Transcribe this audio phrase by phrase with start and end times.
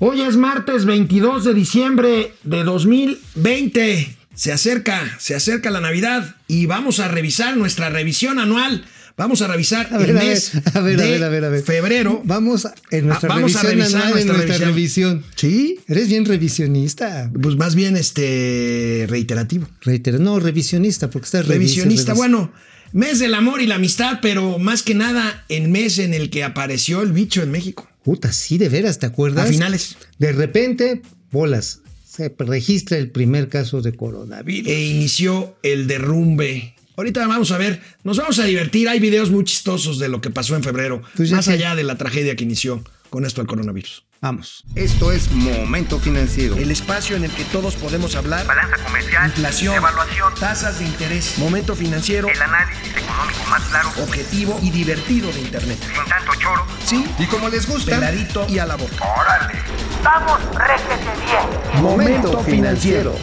[0.00, 4.16] Hoy es martes 22 de diciembre de 2020.
[4.34, 8.84] Se acerca, se acerca la Navidad y vamos a revisar nuestra revisión anual.
[9.16, 11.28] Vamos a revisar A ver, el a ver, mes a ver, a de ver, a
[11.28, 11.62] ver, a ver.
[11.64, 12.22] febrero.
[12.24, 15.14] Vamos en nuestra Ah, vamos a revisar anual, en nuestra nuestra revisión.
[15.18, 15.24] revisión.
[15.34, 17.28] Sí, Eres bien revisionista.
[17.42, 19.68] pues más bien este reiterativo.
[19.80, 22.52] Reitero, no, revisionista, porque estás Revisionista, revisi- bueno,
[22.92, 26.44] mes del amor y la amistad, pero más que nada el mes en el que
[26.44, 27.88] apareció el bicho en México.
[28.08, 29.44] Puta, sí, de veras, ¿te acuerdas?
[29.44, 29.98] A finales.
[30.18, 34.66] De repente, bolas, se registra el primer caso de coronavirus.
[34.66, 36.74] e inició el derrumbe.
[36.96, 38.88] Ahorita vamos a ver, nos vamos a divertir.
[38.88, 41.98] Hay videos muy chistosos de lo que pasó en febrero, Pues más allá de la
[41.98, 44.04] tragedia que inició con esto del coronavirus.
[44.20, 44.64] Vamos.
[44.74, 46.56] Esto es Momento Financiero.
[46.56, 48.44] El espacio en el que todos podemos hablar.
[48.46, 54.58] balanza comercial, Inflación, evaluación, tasas de interés, momento financiero, el análisis económico más claro, objetivo
[54.60, 55.78] y divertido de Internet.
[55.80, 56.66] sin tanto choro.
[56.84, 58.96] Sí, Y como les gusta, peladito y a la boca.
[59.20, 59.54] ¡Órale!
[60.02, 61.82] ¡Vamos, réjete bien!
[61.82, 63.14] Momento Financiero.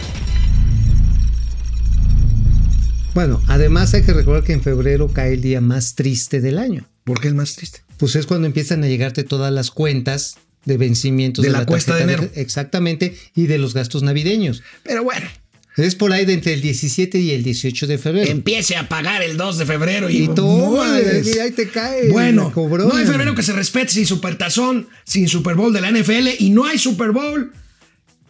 [3.13, 6.85] Bueno, además hay que recordar que en febrero cae el día más triste del año.
[7.03, 7.81] ¿Por qué el más triste?
[7.97, 12.03] Pues es cuando empiezan a llegarte todas las cuentas de vencimientos De la cuesta de
[12.03, 12.29] enero.
[12.35, 14.63] Exactamente, y de los gastos navideños.
[14.83, 15.27] Pero bueno,
[15.77, 18.31] Es por ahí de entre el 17 y el 18 de febrero.
[18.31, 21.35] empiece a pagar el 2 de febrero y, ¡mueles!
[21.35, 25.55] y ahí te cae Bueno, no hay febrero que se respete sin supertazón, sin Super
[25.55, 27.51] Bowl de la NFL y no hay Super Bowl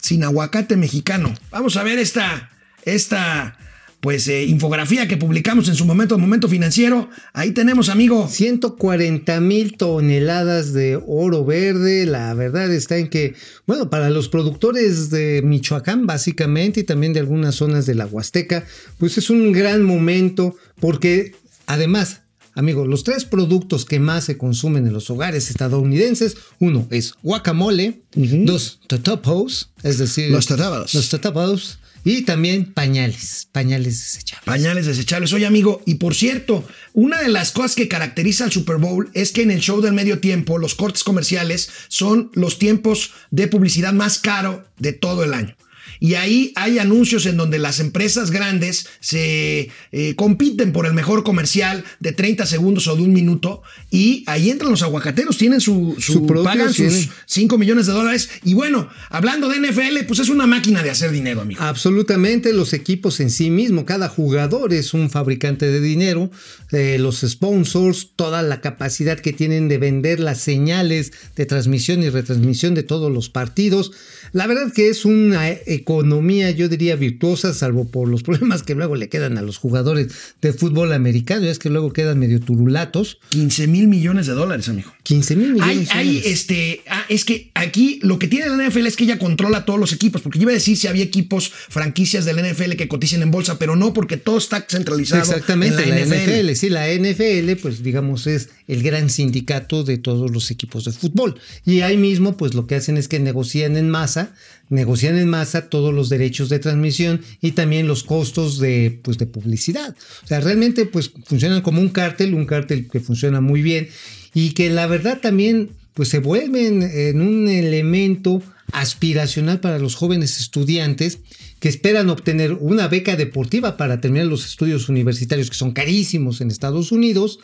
[0.05, 1.33] sin aguacate mexicano.
[1.51, 2.51] Vamos a ver esta,
[2.83, 3.57] esta
[4.05, 7.09] pues, eh, infografía que publicamos en su momento, momento financiero.
[7.33, 8.27] Ahí tenemos, amigo.
[8.27, 12.05] 140 mil toneladas de oro verde.
[12.05, 13.33] La verdad está en que,
[13.65, 18.63] bueno, para los productores de Michoacán, básicamente, y también de algunas zonas de la Huasteca,
[18.99, 21.33] pues es un gran momento porque,
[21.65, 22.21] además,
[22.57, 28.03] Amigos, los tres productos que más se consumen en los hogares estadounidenses, uno es guacamole,
[28.13, 30.93] dos totopos, es decir, Los totopos.
[30.93, 34.45] los totopos, y también pañales, pañales desechables.
[34.45, 35.33] Pañales desechables.
[35.33, 39.31] Oye, amigo, y por cierto, una de las cosas que caracteriza al Super Bowl es
[39.31, 43.91] que en el show del medio tiempo, los cortes comerciales son los tiempos de publicidad
[43.91, 45.57] más caro de todo el año.
[45.99, 51.23] Y ahí hay anuncios en donde las empresas grandes se eh, compiten por el mejor
[51.23, 53.61] comercial de 30 segundos o de un minuto.
[53.91, 57.09] Y ahí entran los aguacateros, tienen su, su- pagan sus tienen.
[57.25, 58.29] 5 millones de dólares.
[58.43, 61.61] Y bueno, hablando de NFL, pues es una máquina de hacer dinero, amigo.
[61.61, 66.29] Absolutamente, los equipos en sí mismo, cada jugador es un fabricante de dinero,
[66.71, 72.09] eh, los sponsors, toda la capacidad que tienen de vender las señales de transmisión y
[72.09, 73.91] retransmisión de todos los partidos.
[74.33, 75.49] La verdad que es una
[75.85, 80.07] economía, yo diría, virtuosa, salvo por los problemas que luego le quedan a los jugadores
[80.41, 83.19] de fútbol americano, es que luego quedan medio turulatos.
[83.29, 84.91] 15 mil millones de dólares, amigo.
[85.03, 85.89] 15 mil Hay, millones.
[85.89, 86.31] de hay, dólares.
[86.31, 89.79] este, ah, es que aquí lo que tiene la NFL es que ella controla todos
[89.79, 92.87] los equipos, porque yo iba a decir si había equipos, franquicias de la NFL que
[92.87, 96.53] coticen en bolsa, pero no, porque todo está centralizado Exactamente, en la, NFL.
[96.55, 101.39] Sí, la NFL, pues digamos, es el gran sindicato de todos los equipos de fútbol.
[101.65, 104.33] Y ahí mismo, pues lo que hacen es que negocian en masa,
[104.69, 109.27] negocian en masa todos los derechos de transmisión y también los costos de, pues, de
[109.27, 109.95] publicidad.
[110.23, 113.89] O sea, realmente, pues funcionan como un cártel, un cártel que funciona muy bien
[114.33, 120.39] y que la verdad también, pues se vuelven en un elemento aspiracional para los jóvenes
[120.39, 121.19] estudiantes
[121.59, 126.51] que esperan obtener una beca deportiva para terminar los estudios universitarios que son carísimos en
[126.51, 127.39] Estados Unidos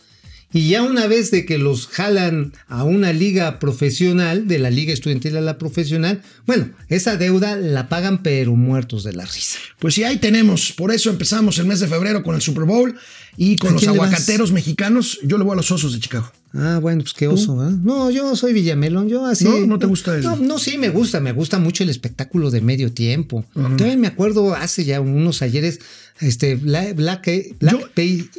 [0.53, 4.93] y ya una vez de que los jalan a una liga profesional, de la liga
[4.93, 9.59] estudiantil a la profesional, bueno, esa deuda la pagan pero muertos de la risa.
[9.79, 10.71] Pues sí, ahí tenemos.
[10.73, 12.97] Por eso empezamos el mes de febrero con el Super Bowl
[13.37, 15.19] y con ¿A los aguacateros mexicanos.
[15.23, 16.31] Yo le voy a los osos de Chicago.
[16.53, 17.71] Ah, bueno, pues qué oso, ¿eh?
[17.81, 19.45] No, yo soy Villamelón, yo así.
[19.45, 19.65] ¿No?
[19.65, 22.59] ¿No te gusta el- No, no, sí, me gusta, me gusta mucho el espectáculo de
[22.61, 23.45] medio tiempo.
[23.53, 25.79] Todavía me acuerdo hace ya unos ayeres,
[26.19, 27.27] este, Black, Black,
[27.59, 28.29] Black Yo- Pay-.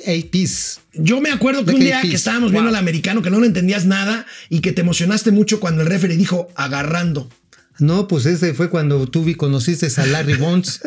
[0.94, 3.86] Yo me acuerdo que un día que estábamos viendo al americano, que no le entendías
[3.86, 7.28] nada y que te emocionaste mucho cuando el referee dijo agarrando.
[7.78, 10.80] No, pues ese fue cuando tú conociste a Larry Bonds.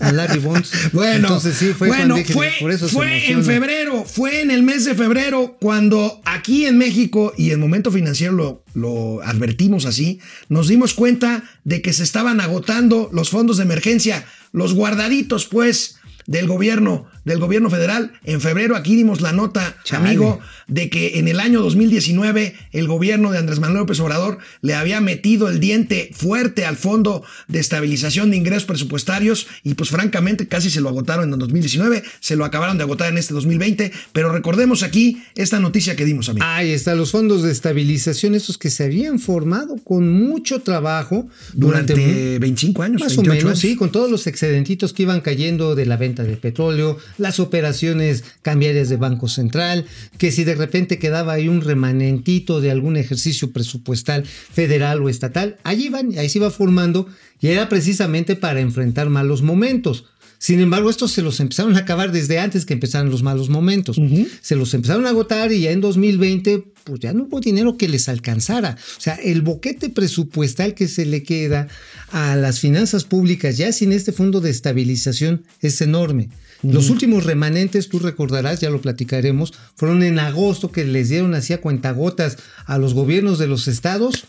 [0.00, 0.70] A Larry Bonds.
[0.92, 4.50] Bueno, entonces sí, fue bueno, cuando dije, fue, por eso fue en febrero, fue en
[4.50, 9.84] el mes de febrero cuando aquí en México y el momento financiero lo, lo advertimos
[9.84, 15.46] así, nos dimos cuenta de que se estaban agotando los fondos de emergencia, los guardaditos
[15.46, 15.96] pues
[16.26, 18.12] del gobierno del gobierno federal.
[18.24, 20.08] En febrero aquí dimos la nota, Chale.
[20.08, 24.74] amigo, de que en el año 2019 el gobierno de Andrés Manuel López Obrador le
[24.74, 30.48] había metido el diente fuerte al Fondo de Estabilización de Ingresos Presupuestarios y pues francamente
[30.48, 34.32] casi se lo agotaron en 2019, se lo acabaron de agotar en este 2020, pero
[34.32, 36.44] recordemos aquí esta noticia que dimos, amigo.
[36.46, 41.94] Ahí está, los fondos de estabilización, esos que se habían formado con mucho trabajo Durante,
[41.94, 43.58] durante, 25 años, Más o 28 menos, años.
[43.58, 48.24] sí, con todos los excedentitos que iban cayendo de la venta de petróleo, las operaciones
[48.42, 49.84] cambiarias de Banco Central,
[50.16, 55.56] que si de repente quedaba ahí un remanentito de algún ejercicio presupuestal federal o estatal,
[55.64, 57.08] allí iban, ahí se iba formando
[57.40, 60.04] y era precisamente para enfrentar malos momentos.
[60.38, 64.00] Sin embargo, estos se los empezaron a acabar desde antes que empezaran los malos momentos.
[64.40, 67.88] Se los empezaron a agotar y ya en 2020, pues ya no hubo dinero que
[67.88, 68.76] les alcanzara.
[68.96, 71.66] O sea, el boquete presupuestal que se le queda
[72.12, 76.28] a las finanzas públicas ya sin este fondo de estabilización es enorme.
[76.62, 81.52] Los últimos remanentes, tú recordarás, ya lo platicaremos, fueron en agosto que les dieron así
[81.52, 82.36] a cuentagotas
[82.66, 84.26] a los gobiernos de los estados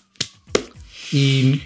[1.12, 1.62] y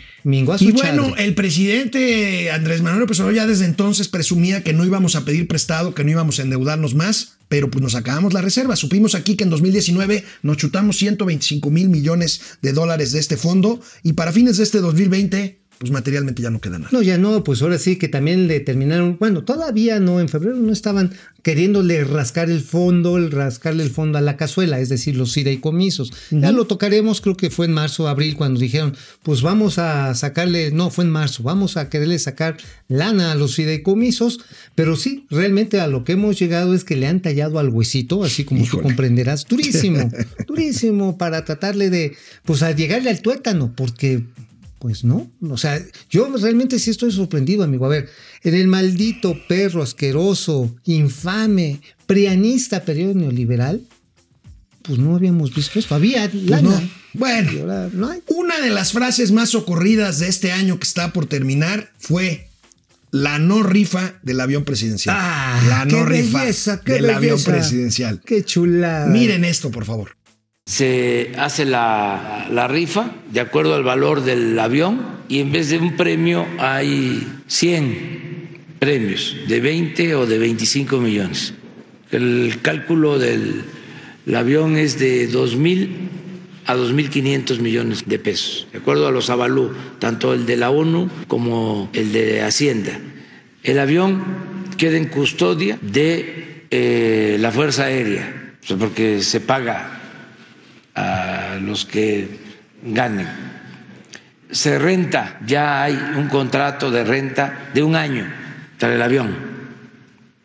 [0.62, 1.26] Y bueno, chadre.
[1.26, 5.48] el presidente Andrés Manuel López Obrador ya desde entonces presumía que no íbamos a pedir
[5.48, 8.76] prestado, que no íbamos a endeudarnos más, pero pues nos acabamos la reserva.
[8.76, 13.82] Supimos aquí que en 2019 nos chutamos 125 mil millones de dólares de este fondo
[14.02, 16.90] y para fines de este 2020, pues materialmente ya no queda nada.
[16.92, 20.56] No, ya no, pues ahora sí que también le terminaron, bueno, todavía no, en febrero
[20.56, 25.18] no estaban queriéndole rascar el fondo, el rascarle el fondo a la cazuela, es decir,
[25.18, 26.14] los fideicomisos.
[26.32, 30.72] Ya lo tocaremos, creo que fue en marzo, abril, cuando dijeron, pues vamos a sacarle,
[30.72, 34.40] no, fue en marzo, vamos a quererle sacar lana a los fideicomisos,
[34.74, 38.24] pero sí, realmente a lo que hemos llegado es que le han tallado al huesito,
[38.24, 38.82] así como Híjole.
[38.82, 40.10] tú comprenderás, durísimo,
[40.48, 42.16] durísimo para tratarle de,
[42.46, 44.24] pues a llegarle al tuétano, porque
[44.84, 47.86] pues no, o sea, yo realmente sí estoy sorprendido, amigo.
[47.86, 48.10] A ver,
[48.42, 53.82] en el maldito perro asqueroso, infame, prianista periodo neoliberal,
[54.82, 55.96] pues no habíamos visto esto.
[55.96, 56.82] Había Pues no.
[57.14, 58.24] Bueno, no hay.
[58.28, 62.50] una de las frases más ocurridas de este año que está por terminar fue
[63.10, 65.16] la no rifa del avión presidencial.
[65.16, 68.20] la no Ah, qué rifa belleza, qué del avión presidencial.
[68.26, 69.06] Qué chula.
[69.10, 70.18] Miren esto, por favor.
[70.66, 75.78] Se hace la, la rifa de acuerdo al valor del avión y en vez de
[75.78, 81.54] un premio hay 100 premios de 20 o de 25 millones.
[82.12, 83.64] El cálculo del
[84.26, 85.90] el avión es de 2.000
[86.66, 91.10] a 2.500 millones de pesos, de acuerdo a los avalú, tanto el de la ONU
[91.28, 92.98] como el de Hacienda.
[93.64, 94.24] El avión
[94.78, 100.03] queda en custodia de eh, la Fuerza Aérea, sea, porque se paga
[101.56, 102.28] los que
[102.84, 103.28] ganen.
[104.52, 108.26] Se renta, ya hay un contrato de renta de un año
[108.80, 109.36] para el avión,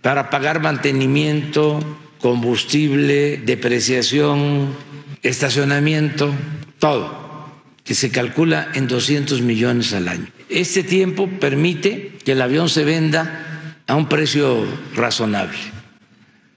[0.00, 1.80] para pagar mantenimiento,
[2.20, 4.74] combustible, depreciación,
[5.22, 6.32] estacionamiento,
[6.78, 7.52] todo,
[7.84, 10.26] que se calcula en 200 millones al año.
[10.48, 14.64] Este tiempo permite que el avión se venda a un precio
[14.94, 15.58] razonable.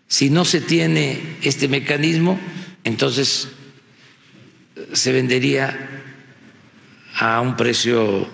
[0.07, 2.39] Si no se tiene este mecanismo,
[2.83, 3.47] entonces
[4.93, 6.01] se vendería
[7.19, 8.27] a un precio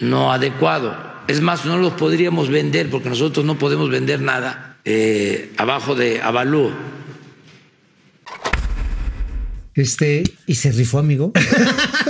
[0.00, 0.96] no adecuado.
[1.28, 6.20] Es más, no los podríamos vender porque nosotros no podemos vender nada eh, abajo de
[6.20, 6.72] avalúo.
[9.74, 11.32] Este, y se rifó, amigo.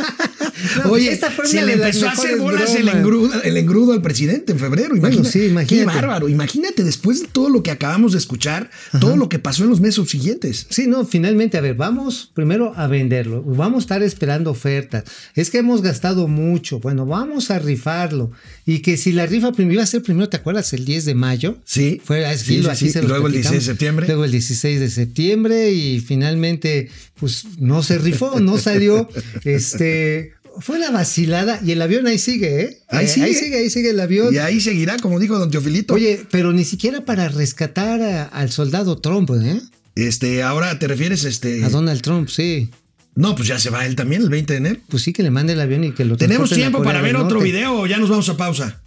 [0.84, 4.02] No, Oye, esta fue se le empezó a hacer bolas el engrudo, el engrudo al
[4.02, 4.96] presidente en febrero.
[4.96, 5.66] Imagina, sí, imagínate.
[5.76, 6.28] Qué bárbaro.
[6.28, 8.70] Imagínate después de todo lo que acabamos de escuchar,
[9.00, 10.66] todo lo que pasó en los meses siguientes.
[10.70, 15.04] Sí, no, finalmente, a ver, vamos primero a venderlo, vamos a estar esperando ofertas.
[15.34, 18.30] Es que hemos gastado mucho, bueno, vamos a rifarlo.
[18.66, 20.72] Y que si la rifa prim- iba a ser primero, ¿te acuerdas?
[20.72, 21.58] El 10 de mayo.
[21.64, 22.00] Sí.
[22.04, 22.98] Fue a Sí, sí, sí.
[23.00, 24.06] los luego el 16 de septiembre.
[24.06, 29.08] Luego el 16 de septiembre y finalmente, pues no se rifó, no salió.
[29.44, 30.32] este.
[30.58, 32.78] Fue una vacilada y el avión ahí sigue, ¿eh?
[32.88, 33.26] Ahí Eh, sigue.
[33.26, 34.34] ahí sigue, ahí sigue el avión.
[34.34, 35.94] Y ahí seguirá, como dijo don Teofilito.
[35.94, 39.60] Oye, pero ni siquiera para rescatar a- al soldado Trump, ¿eh?
[39.94, 41.64] este, ahora te refieres, este.
[41.64, 42.70] A Donald Trump, sí.
[43.14, 44.80] No, pues ya se va él también el 20 de enero.
[44.88, 47.40] Pues sí, que le mande el avión y que lo ¿Tenemos tiempo para ver otro
[47.40, 48.80] video o ya nos vamos a pausa?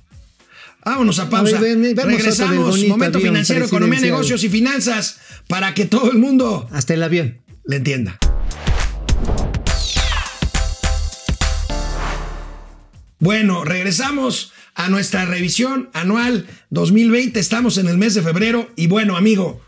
[0.85, 1.57] Vámonos a pausa.
[1.57, 2.77] A ver, ven, Regresamos.
[2.87, 5.17] Momento financiero, economía, negocios y finanzas
[5.47, 7.37] para que todo el mundo Hasta el avión.
[7.65, 8.17] le entienda.
[13.23, 17.39] Bueno, regresamos a nuestra revisión anual 2020.
[17.39, 19.61] Estamos en el mes de febrero y bueno, amigo,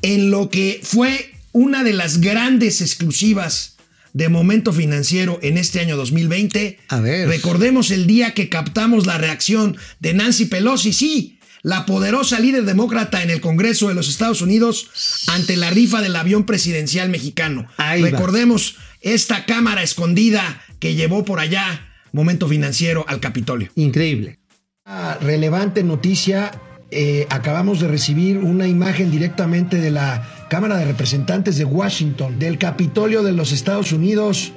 [0.00, 3.78] en lo que fue una de las grandes exclusivas
[4.12, 6.78] de momento financiero en este año 2020.
[6.86, 7.26] A ver.
[7.26, 10.92] Recordemos el día que captamos la reacción de Nancy Pelosi.
[10.92, 16.00] Sí, la poderosa líder demócrata en el Congreso de los Estados Unidos ante la rifa
[16.00, 17.66] del avión presidencial mexicano.
[17.76, 18.10] Ahí va.
[18.10, 23.70] Recordemos esta cámara escondida que llevó por allá momento financiero al Capitolio.
[23.74, 24.38] Increíble.
[24.86, 26.50] Una relevante noticia.
[26.94, 32.58] eh, acabamos de recibir una imagen directamente de la Cámara de Representantes de Washington, del
[32.58, 34.52] Capitolio de los Estados Unidos.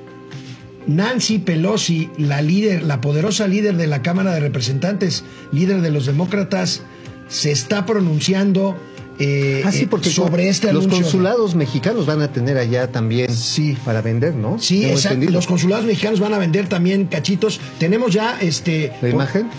[0.86, 6.06] Nancy Pelosi, la líder, la poderosa líder de la Cámara de Representantes, líder de los
[6.06, 6.84] demócratas,
[7.30, 8.78] se está pronunciando
[9.20, 11.04] eh, Ah, sí, eh, porque sobre este los anuncio.
[11.04, 13.78] consulados mexicanos van a tener allá también Sí.
[13.86, 14.60] para vender, ¿no?
[14.60, 15.30] Sí, exacto.
[15.32, 17.60] Los consulados mexicanos van a vender también cachitos.
[17.80, 18.92] Tenemos ya este.
[19.02, 19.50] ¿La imagen?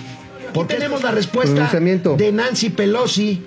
[0.53, 1.71] Por tenemos la respuesta
[2.17, 3.43] de Nancy Pelosi.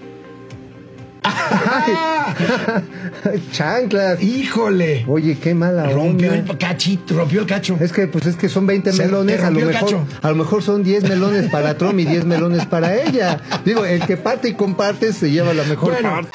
[3.51, 4.21] Chanclas.
[4.21, 5.05] ¡Híjole!
[5.07, 6.51] Oye, qué mala Rompió onda.
[6.51, 7.77] el cachito, rompió el cacho.
[7.79, 10.63] Es que, pues es que son 20 Se- melones, a lo, mejor, a lo mejor
[10.63, 13.39] son 10 melones para Trump y 10 melones para ella.
[13.65, 16.09] Digo, el que parte y comparte se lleva la mejor Bueno.
[16.09, 16.31] parte.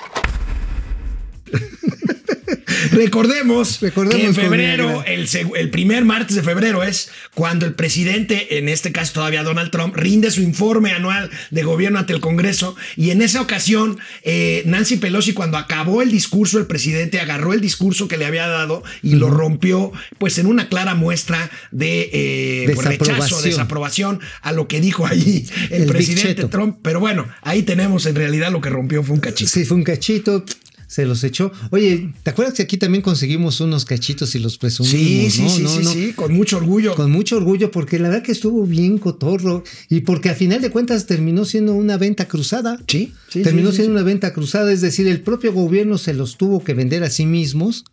[2.92, 8.58] Recordemos, Recordemos que en febrero, el, el primer martes de febrero es cuando el presidente,
[8.58, 12.76] en este caso todavía Donald Trump, rinde su informe anual de gobierno ante el Congreso.
[12.96, 17.60] Y en esa ocasión, eh, Nancy Pelosi, cuando acabó el discurso, el presidente agarró el
[17.60, 22.72] discurso que le había dado y lo rompió, pues en una clara muestra de eh,
[22.74, 23.44] pues, rechazo, Desaprobación.
[23.44, 26.44] desaprobación a lo que dijo allí el, El presidente.
[26.44, 26.78] Trump.
[26.82, 29.50] Pero bueno, ahí tenemos en realidad lo que rompió fue un cachito.
[29.50, 30.44] Sí, fue un cachito.
[30.86, 31.50] Se los echó.
[31.70, 34.98] Oye, ¿te acuerdas que aquí también conseguimos unos cachitos y los presumimos?
[35.00, 35.48] Sí, sí, no?
[35.50, 35.92] sí, No, sí, no.
[35.92, 36.94] sí, con mucho orgullo.
[36.94, 39.64] Con mucho orgullo, porque la verdad que estuvo bien cotorro.
[39.88, 42.78] Y porque a final de cuentas terminó siendo una venta cruzada.
[42.86, 46.36] Sí, sí, Terminó sí, siendo una venta cruzada, es decir, el propio gobierno se los
[46.36, 47.84] tuvo que vender a sí mismos.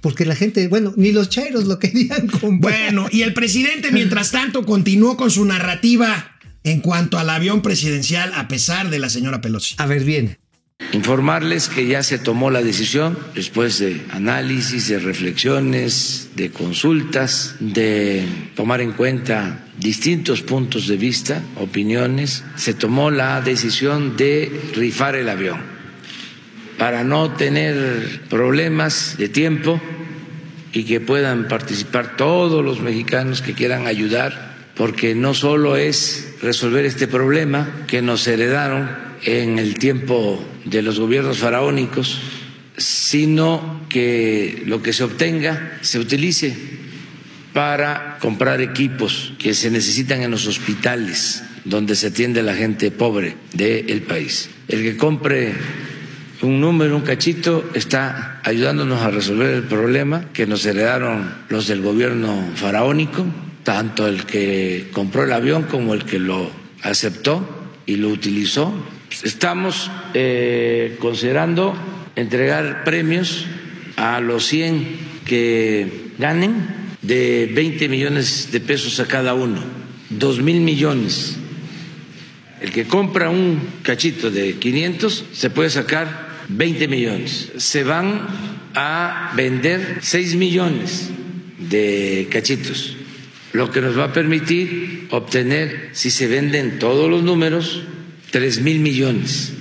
[0.00, 2.58] Porque la gente, bueno, ni los chairos lo querían comprar.
[2.92, 6.32] Bueno, y el presidente, mientras tanto, continuó con su narrativa
[6.64, 9.74] en cuanto al avión presidencial, a pesar de la señora Pelosi.
[9.78, 10.39] A ver, viene.
[10.92, 18.26] Informarles que ya se tomó la decisión después de análisis, de reflexiones, de consultas, de
[18.56, 25.28] tomar en cuenta distintos puntos de vista, opiniones, se tomó la decisión de rifar el
[25.28, 25.60] avión.
[26.76, 29.80] Para no tener problemas de tiempo
[30.72, 34.49] y que puedan participar todos los mexicanos que quieran ayudar,
[34.80, 38.88] porque no solo es resolver este problema que nos heredaron
[39.22, 42.18] en el tiempo de los gobiernos faraónicos,
[42.78, 46.56] sino que lo que se obtenga se utilice
[47.52, 52.90] para comprar equipos que se necesitan en los hospitales donde se atiende a la gente
[52.90, 54.48] pobre del país.
[54.66, 55.52] El que compre
[56.40, 61.82] un número, un cachito, está ayudándonos a resolver el problema que nos heredaron los del
[61.82, 63.26] gobierno faraónico,
[63.64, 66.50] tanto el que compró el avión como el que lo
[66.82, 67.46] aceptó
[67.86, 68.72] y lo utilizó.
[69.22, 71.74] Estamos eh, considerando
[72.16, 73.46] entregar premios
[73.96, 79.62] a los 100 que ganen de 20 millones de pesos a cada uno,
[80.10, 81.36] 2 mil millones.
[82.60, 87.52] El que compra un cachito de 500 se puede sacar 20 millones.
[87.56, 88.26] Se van
[88.74, 91.10] a vender 6 millones
[91.58, 92.96] de cachitos,
[93.52, 97.82] lo que nos va a permitir obtener, si se venden todos los números,
[98.30, 99.52] 3 mil millones.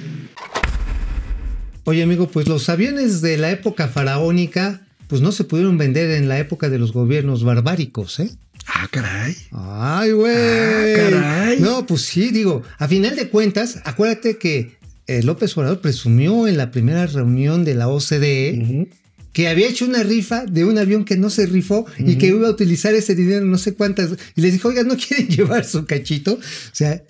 [1.85, 6.29] Oye, amigo, pues los aviones de la época faraónica, pues no se pudieron vender en
[6.29, 8.29] la época de los gobiernos barbáricos, ¿eh?
[8.67, 9.35] Ah, caray.
[9.51, 10.35] Ay, güey.
[10.35, 11.59] Ah, caray.
[11.59, 14.77] No, pues sí, digo, a final de cuentas, acuérdate que
[15.07, 18.87] eh, López Obrador presumió en la primera reunión de la OCDE
[19.33, 22.47] que había hecho una rifa de un avión que no se rifó y que iba
[22.47, 24.11] a utilizar ese dinero no sé cuántas.
[24.35, 26.33] Y les dijo, oiga, ¿no quieren llevar su cachito?
[26.33, 26.39] O
[26.73, 27.03] sea,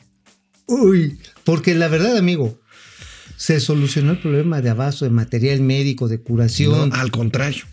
[0.66, 2.60] uy, porque la verdad, amigo,
[3.38, 7.64] se solucionó el problema de abasto de material médico, de curación No, al contrario,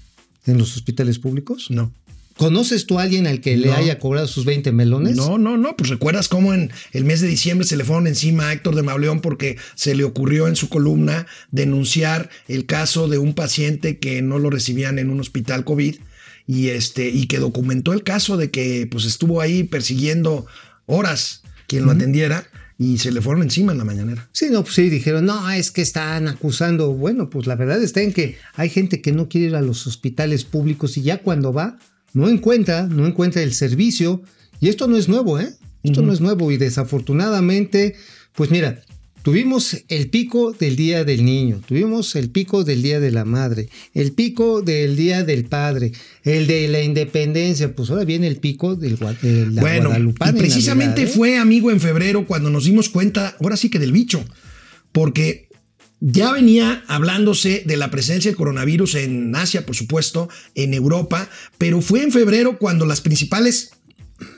[0.46, 1.66] en los hospitales públicos.
[1.70, 1.92] no.
[2.36, 5.16] ¿Conoces tú a alguien al que le haya cobrado sus 20 melones?
[5.16, 5.74] No, no, no.
[5.74, 8.82] Pues recuerdas cómo en el mes de diciembre se le fueron encima a Héctor de
[8.82, 14.20] Mauleón porque se le ocurrió en su columna denunciar el caso de un paciente que
[14.20, 15.96] no lo recibían en un hospital COVID
[16.46, 20.46] y este y que documentó el caso de que pues estuvo ahí persiguiendo
[20.84, 22.46] horas quien lo atendiera
[22.78, 24.28] y se le fueron encima en la mañanera.
[24.32, 26.92] Sí, no, pues sí, dijeron, no, es que están acusando.
[26.92, 29.86] Bueno, pues la verdad está en que hay gente que no quiere ir a los
[29.86, 31.78] hospitales públicos y ya cuando va,
[32.12, 34.22] no encuentra, no encuentra el servicio.
[34.60, 35.50] Y esto no es nuevo, ¿eh?
[35.82, 37.94] Esto no es nuevo y desafortunadamente,
[38.34, 38.82] pues mira,
[39.22, 43.68] tuvimos el pico del Día del Niño, tuvimos el pico del Día de la Madre,
[43.94, 45.92] el pico del Día del Padre,
[46.24, 50.34] el de la Independencia, pues ahora viene el pico del de la bueno, Guadalupana y
[50.34, 51.16] en precisamente Navidad, ¿eh?
[51.16, 54.24] fue amigo en febrero cuando nos dimos cuenta, ahora sí que del bicho.
[54.90, 55.45] porque
[56.08, 61.80] ya venía hablándose de la presencia del coronavirus en Asia, por supuesto, en Europa, pero
[61.80, 63.72] fue en febrero cuando las principales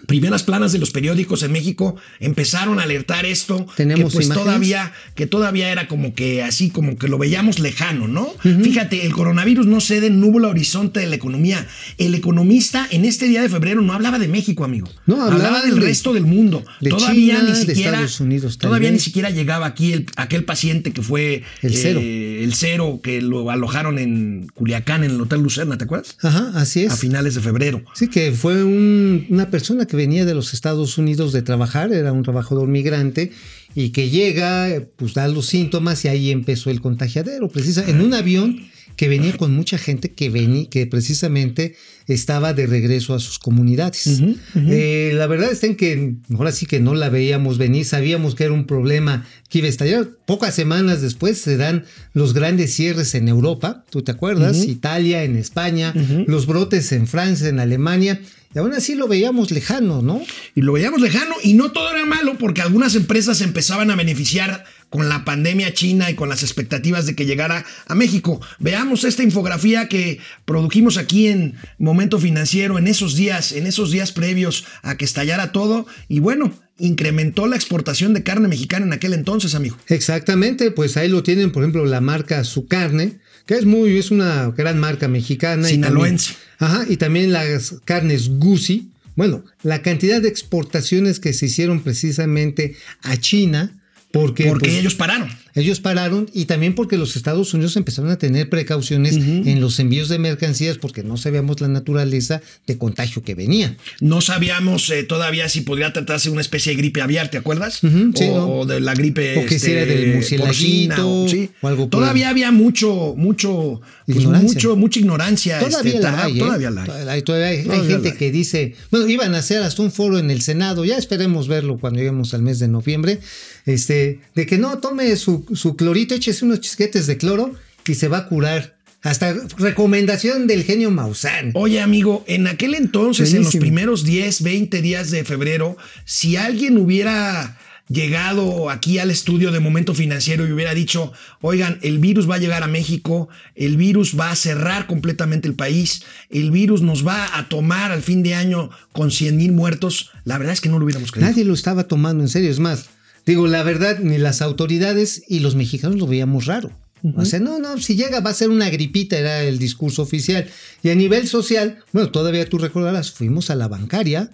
[0.08, 4.44] primeras planas de los periódicos en México empezaron a alertar esto, ¿Tenemos que pues imágenes?
[4.44, 8.26] todavía, que todavía era como que así, como que lo veíamos lejano, ¿no?
[8.42, 11.66] Fíjate, el coronavirus no cede en nubla horizonte de la economía.
[11.98, 14.88] El economista en este día de febrero no hablaba de México, amigo.
[15.06, 16.64] No, hablaba, hablaba del de- resto del mundo.
[16.80, 20.44] de todavía China, ni de siquiera, Estados Unidos todavía ni siquiera llegaba aquí el- aquel
[20.44, 22.00] paciente que fue El cero.
[22.02, 26.16] eh, el cero que lo alojaron en Culiacán en el Hotel Lucerna, ¿te acuerdas?
[26.22, 26.92] Ajá, así es.
[26.92, 27.82] A finales de febrero.
[27.94, 32.12] Sí, que fue un- una persona que venía de los Estados Unidos de trabajar, era
[32.12, 33.32] un trabajador migrante
[33.74, 38.14] y que llega, pues da los síntomas y ahí empezó el contagiadero, precisa, en un
[38.14, 41.76] avión que venía con mucha gente que venía, que precisamente
[42.08, 44.20] estaba de regreso a sus comunidades.
[44.56, 48.42] Eh, la verdad está en que ahora sí que no la veíamos venir, sabíamos que
[48.42, 50.08] era un problema que iba a estallar.
[50.26, 54.64] Pocas semanas después se dan los grandes cierres en Europa, ¿tú te acuerdas?
[54.66, 55.94] Italia, en España,
[56.26, 58.20] los brotes en Francia, en Alemania.
[58.54, 60.22] Y aún así lo veíamos lejano, ¿no?
[60.54, 64.64] Y lo veíamos lejano y no todo era malo porque algunas empresas empezaban a beneficiar
[64.88, 68.40] con la pandemia china y con las expectativas de que llegara a México.
[68.58, 74.12] Veamos esta infografía que produjimos aquí en Momento Financiero en esos días, en esos días
[74.12, 79.12] previos a que estallara todo y bueno, incrementó la exportación de carne mexicana en aquel
[79.12, 79.76] entonces, amigo.
[79.88, 84.10] Exactamente, pues ahí lo tienen, por ejemplo, la marca Su Carne, que es muy, es
[84.10, 85.68] una gran marca mexicana.
[85.68, 86.34] y Sinaloense.
[86.58, 88.90] también- ajá, y también las carnes Gucci.
[89.16, 93.74] Bueno, la cantidad de exportaciones que se hicieron precisamente a China,
[94.12, 95.28] porque, Porque pues, ellos pararon.
[95.60, 100.08] Ellos pararon y también porque los Estados Unidos empezaron a tener precauciones en los envíos
[100.08, 103.76] de mercancías porque no sabíamos la naturaleza de contagio que venía.
[104.00, 107.76] No sabíamos eh, todavía si podría tratarse de una especie de gripe aviar, ¿te acuerdas?
[107.80, 107.88] Sí,
[108.30, 108.48] o, ¿no?
[108.60, 111.50] o de la gripe O que si este, era del murcielaguito, o, sí.
[111.60, 114.54] o algo Todavía había mucho, mucho, pues, Ignorancia.
[114.54, 115.58] mucho, mucha ignorancia.
[115.58, 116.38] Todavía este, la ¿eh?
[116.38, 116.86] Todavía la hay.
[116.88, 118.18] Todavía hay, todavía hay- hay gente la hay.
[118.18, 121.78] que dice, bueno, iban a hacer hasta un foro en el Senado, ya esperemos verlo
[121.78, 123.18] cuando lleguemos al mes de noviembre,
[123.66, 127.54] este, de que no tome su, su clorito, échese unos chisquetes de cloro
[127.86, 128.76] y se va a curar.
[129.02, 131.52] Hasta recomendación del genio Maussan.
[131.54, 136.76] Oye, amigo, en aquel entonces, en los primeros 10, 20 días de febrero, si alguien
[136.78, 137.56] hubiera
[137.88, 142.38] llegado aquí al estudio de Momento Financiero y hubiera dicho, oigan, el virus va a
[142.38, 147.38] llegar a México, el virus va a cerrar completamente el país, el virus nos va
[147.38, 150.78] a tomar al fin de año con 100 mil muertos, la verdad es que no
[150.78, 151.30] lo hubiéramos creído.
[151.30, 152.87] Nadie lo estaba tomando en serio, es más,
[153.32, 156.70] digo, la verdad, ni las autoridades y los mexicanos lo veíamos raro.
[157.16, 160.48] O sea, no, no, si llega va a ser una gripita, era el discurso oficial.
[160.82, 164.30] Y a nivel social, bueno, todavía tú recordarás, fuimos a la bancaria.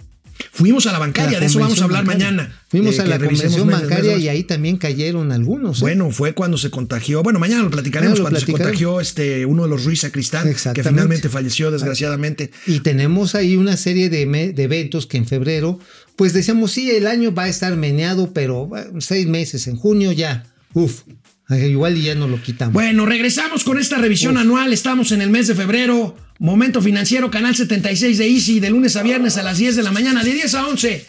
[0.52, 2.30] Fuimos a la bancaria, la de eso vamos a hablar bancaria.
[2.30, 2.62] mañana.
[2.68, 5.78] Fuimos eh, a la convención bancaria y ahí también cayeron algunos.
[5.78, 5.80] ¿eh?
[5.82, 7.22] Bueno, fue cuando se contagió.
[7.22, 10.54] Bueno, mañana lo platicaremos Ah, lo cuando se contagió este uno de los Ruiz Sacristán,
[10.74, 12.50] que finalmente falleció desgraciadamente.
[12.66, 14.22] Y tenemos ahí una serie de,
[14.56, 15.78] eventos que en febrero,
[16.16, 20.44] pues decíamos, sí, el año va a estar meneado, pero seis meses, en junio ya,
[20.72, 21.02] uf,
[21.50, 22.74] igual y ya no lo quitamos.
[22.74, 24.72] Bueno, regresamos con esta revisión anual.
[24.72, 26.16] Estamos en el mes de febrero.
[26.44, 29.90] Momento financiero, canal 76 de Easy, de lunes a viernes a las 10 de la
[29.92, 31.06] mañana, de 10 a 11.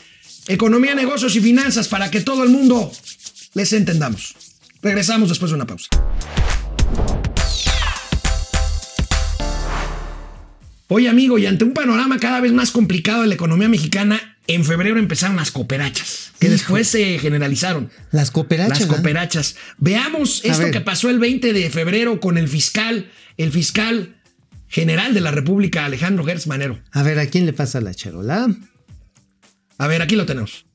[0.48, 2.90] Economía, negocios y finanzas para que todo el mundo
[3.54, 4.34] les entendamos.
[4.82, 5.90] Regresamos después de una pausa.
[10.88, 14.64] Oye, amigo, y ante un panorama cada vez más complicado de la economía mexicana, en
[14.64, 16.54] febrero empezaron las cooperachas, que Hijo.
[16.54, 17.92] después se generalizaron.
[18.12, 18.80] Las cooperachas.
[18.80, 19.56] Las cooperachas.
[19.80, 24.15] Veamos esto que pasó el 20 de febrero con el fiscal, el fiscal
[24.76, 26.78] general de la República, Alejandro Gertz Manero.
[26.92, 28.48] A ver, ¿a quién le pasa la charola?
[29.78, 30.66] A ver, aquí lo tenemos.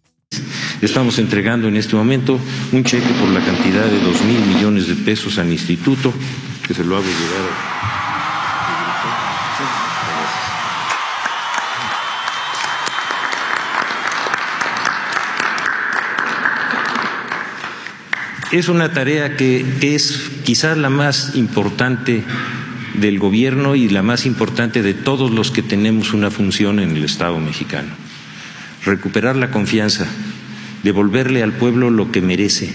[0.81, 2.41] Estamos entregando en este momento
[2.73, 6.15] un cheque por la cantidad de 2 mil millones de pesos al instituto,
[6.67, 7.81] que se lo hago llegar a...
[18.51, 22.25] Es una tarea que, que es quizás la más importante
[23.01, 27.05] del gobierno y la más importante de todos los que tenemos una función en el
[27.05, 27.89] Estado mexicano.
[28.85, 30.07] Recuperar la confianza,
[30.83, 32.73] devolverle al pueblo lo que merece,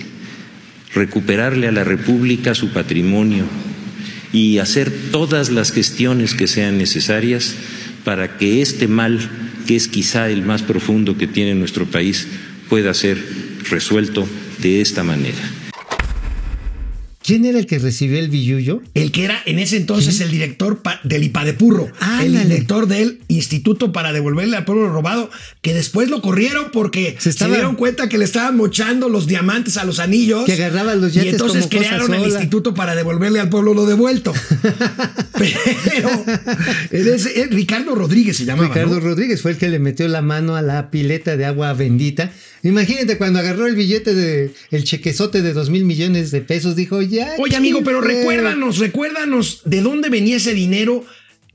[0.94, 3.46] recuperarle a la República su patrimonio
[4.32, 7.56] y hacer todas las gestiones que sean necesarias
[8.04, 9.30] para que este mal,
[9.68, 12.28] que es quizá el más profundo que tiene nuestro país,
[12.70, 13.18] pueda ser
[13.70, 14.28] resuelto
[14.60, 15.65] de esta manera.
[17.26, 18.84] ¿Quién era el que recibió el billullo?
[18.94, 22.44] El que era en ese entonces el director del IPADEPURRO, el Ándale.
[22.46, 25.32] director del Instituto para devolverle al pueblo robado,
[25.64, 29.86] que después lo corrieron porque Se dieron cuenta que le estaban mochando los diamantes a
[29.86, 30.46] los anillos.
[30.46, 32.26] Que agarraban los Y yates entonces como cosa crearon el.
[32.30, 34.32] Instituto para devolverle al pueblo lo devuelto.
[35.38, 36.10] Pero
[36.92, 38.68] ese- eh, Ricardo Rodríguez se llamaba.
[38.70, 39.00] Ricardo ¿no?
[39.02, 42.32] Rodríguez fue el que le metió la mano a la pileta de agua bendita.
[42.64, 47.00] Imagínate cuando agarró el billete de el chequezote de dos mil millones de pesos, dijo
[47.16, 47.34] ya.
[47.40, 48.14] Oye, amigo, pero fue".
[48.14, 51.04] recuérdanos, recuérdanos de dónde venía ese dinero,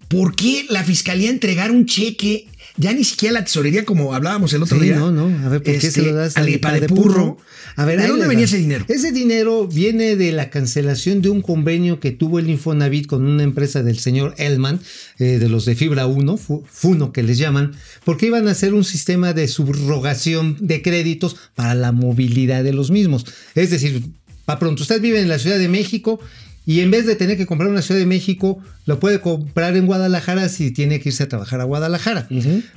[0.09, 2.47] por qué la fiscalía entregar un cheque,
[2.77, 4.97] ya ni siquiera la tesorería, como hablábamos el otro Sí, día.
[4.97, 5.27] no, no.
[5.47, 6.89] A ver, ¿por qué Este, se lo das al al IPA de?
[6.89, 7.37] Purro?
[7.77, 8.85] A ver, ¿de dónde venía ese dinero?
[8.89, 13.43] Ese dinero viene de la cancelación de un convenio que tuvo el Infonavit con una
[13.43, 14.81] empresa del señor Elman,
[15.19, 17.73] eh, de los de Fibra 1, Fu- Funo que les llaman,
[18.05, 22.91] porque iban a hacer un sistema de subrogación de créditos para la movilidad de los
[22.91, 23.25] mismos.
[23.55, 24.03] Es decir,
[24.45, 26.21] para pronto, usted vive en la Ciudad de México
[26.67, 29.77] y en vez de tener que comprar en la Ciudad de México, lo puede comprar
[29.77, 32.29] en Guadalajara si tiene que irse a trabajar a Guadalajara.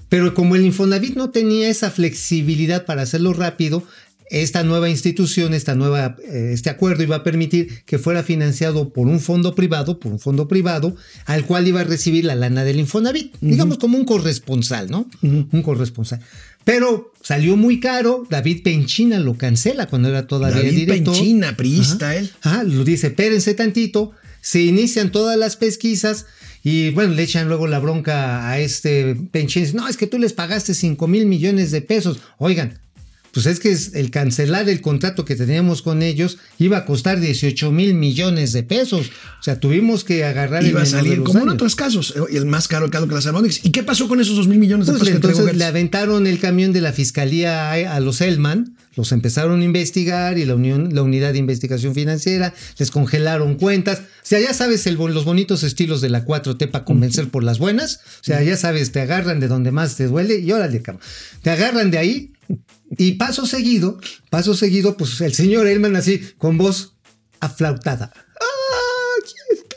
[0.09, 3.83] Pero como el Infonavit no tenía esa flexibilidad para hacerlo rápido,
[4.29, 9.07] esta nueva institución, esta nueva, eh, este acuerdo iba a permitir que fuera financiado por
[9.07, 10.95] un fondo privado, por un fondo privado,
[11.25, 15.07] al cual iba a recibir la lana del Infonavit, digamos como un corresponsal, ¿no?
[15.21, 16.19] Un corresponsal.
[16.63, 21.13] Pero salió muy caro, David Penchina lo cancela cuando era todavía David director.
[21.13, 22.15] Penchina, priista, Ajá.
[22.15, 22.31] él.
[22.41, 26.25] Ajá, lo dice, espérense tantito, se inician todas las pesquisas
[26.63, 29.67] y bueno, le echan luego la bronca a este Penchín.
[29.73, 32.19] No, es que tú les pagaste 5 mil millones de pesos.
[32.37, 32.79] Oigan,
[33.33, 37.19] pues es que es- el cancelar el contrato que teníamos con ellos iba a costar
[37.19, 39.07] 18 mil millones de pesos.
[39.39, 42.37] O sea, tuvimos que agarrar el Iba a de salir como en otros casos, eh,
[42.37, 43.59] el más caro el caso que las Albóndigas.
[43.63, 46.39] ¿Y qué pasó con esos dos mil millones Pues que entregó entonces le aventaron el
[46.39, 50.93] camión de la fiscalía a, a los Elman, los empezaron a investigar y la, unión,
[50.93, 53.99] la unidad de investigación financiera, les congelaron cuentas.
[53.99, 57.57] O sea, ya sabes el, los bonitos estilos de la 4T para convencer por las
[57.57, 58.01] buenas.
[58.21, 61.01] O sea, ya sabes, te agarran de donde más te duele y órale, cabrón.
[61.41, 62.33] Te agarran de ahí
[62.97, 66.93] y paso seguido, paso seguido, pues el señor Elman así, con voz
[67.39, 68.11] aflautada.
[69.19, 69.75] ¡Aquí está!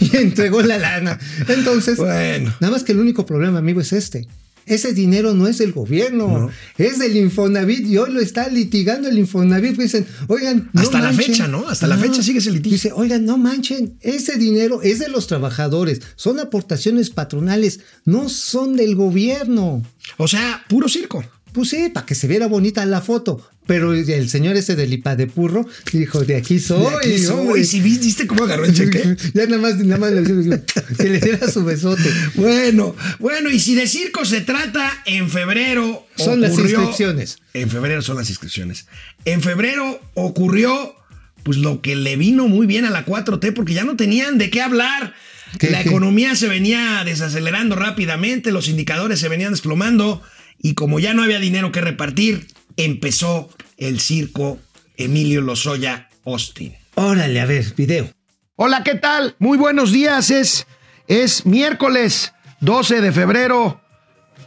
[0.00, 1.18] Y entregó la lana.
[1.48, 2.52] Entonces, Bueno.
[2.60, 4.26] Nada más que el único problema, amigo, es este.
[4.66, 9.18] Ese dinero no es del gobierno, es del Infonavit y hoy lo está litigando el
[9.18, 9.76] Infonavit.
[9.76, 11.68] Pues Dicen, oigan, no Hasta la fecha, ¿no?
[11.68, 12.72] Hasta la fecha sigue ese litigio.
[12.72, 18.76] Dice, oigan, no manchen, ese dinero es de los trabajadores, son aportaciones patronales, no son
[18.76, 19.82] del gobierno.
[20.16, 21.24] O sea, puro circo.
[21.52, 23.46] Pues sí, para que se viera bonita la foto.
[23.66, 26.80] Pero el señor ese del Ipadepurro dijo, de aquí soy.
[26.80, 27.46] De aquí soy.
[27.46, 27.60] hombre".
[27.60, 29.16] ¿Y si viste cómo agarró el cheque?
[29.34, 30.22] ya nada más, nada más le
[30.96, 32.10] que le diera su besote.
[32.34, 37.38] Bueno, bueno, y si de circo se trata, en febrero Son las inscripciones.
[37.54, 38.86] En febrero son las inscripciones.
[39.24, 40.96] En febrero ocurrió,
[41.44, 44.50] pues lo que le vino muy bien a la 4T, porque ya no tenían de
[44.50, 45.14] qué hablar.
[45.58, 45.90] ¿Qué, la qué?
[45.90, 50.22] economía se venía desacelerando rápidamente, los indicadores se venían desplomando,
[50.60, 54.58] y como ya no había dinero que repartir, empezó el circo
[54.96, 56.74] Emilio Lozoya Austin.
[56.94, 58.10] Órale, a ver, video.
[58.56, 59.34] Hola, ¿qué tal?
[59.38, 60.30] Muy buenos días.
[60.30, 60.66] Es,
[61.08, 63.80] es miércoles 12 de febrero.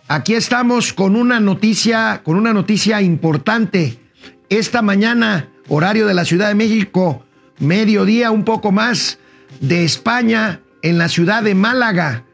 [0.07, 3.99] Aquí estamos con una noticia, con una noticia importante.
[4.49, 7.25] Esta mañana, horario de la Ciudad de México,
[7.57, 9.17] mediodía, un poco más
[9.59, 12.25] de España, en la ciudad de Málaga.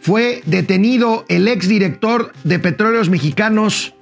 [0.00, 3.94] Fue detenido el exdirector de Petróleos Mexicanos,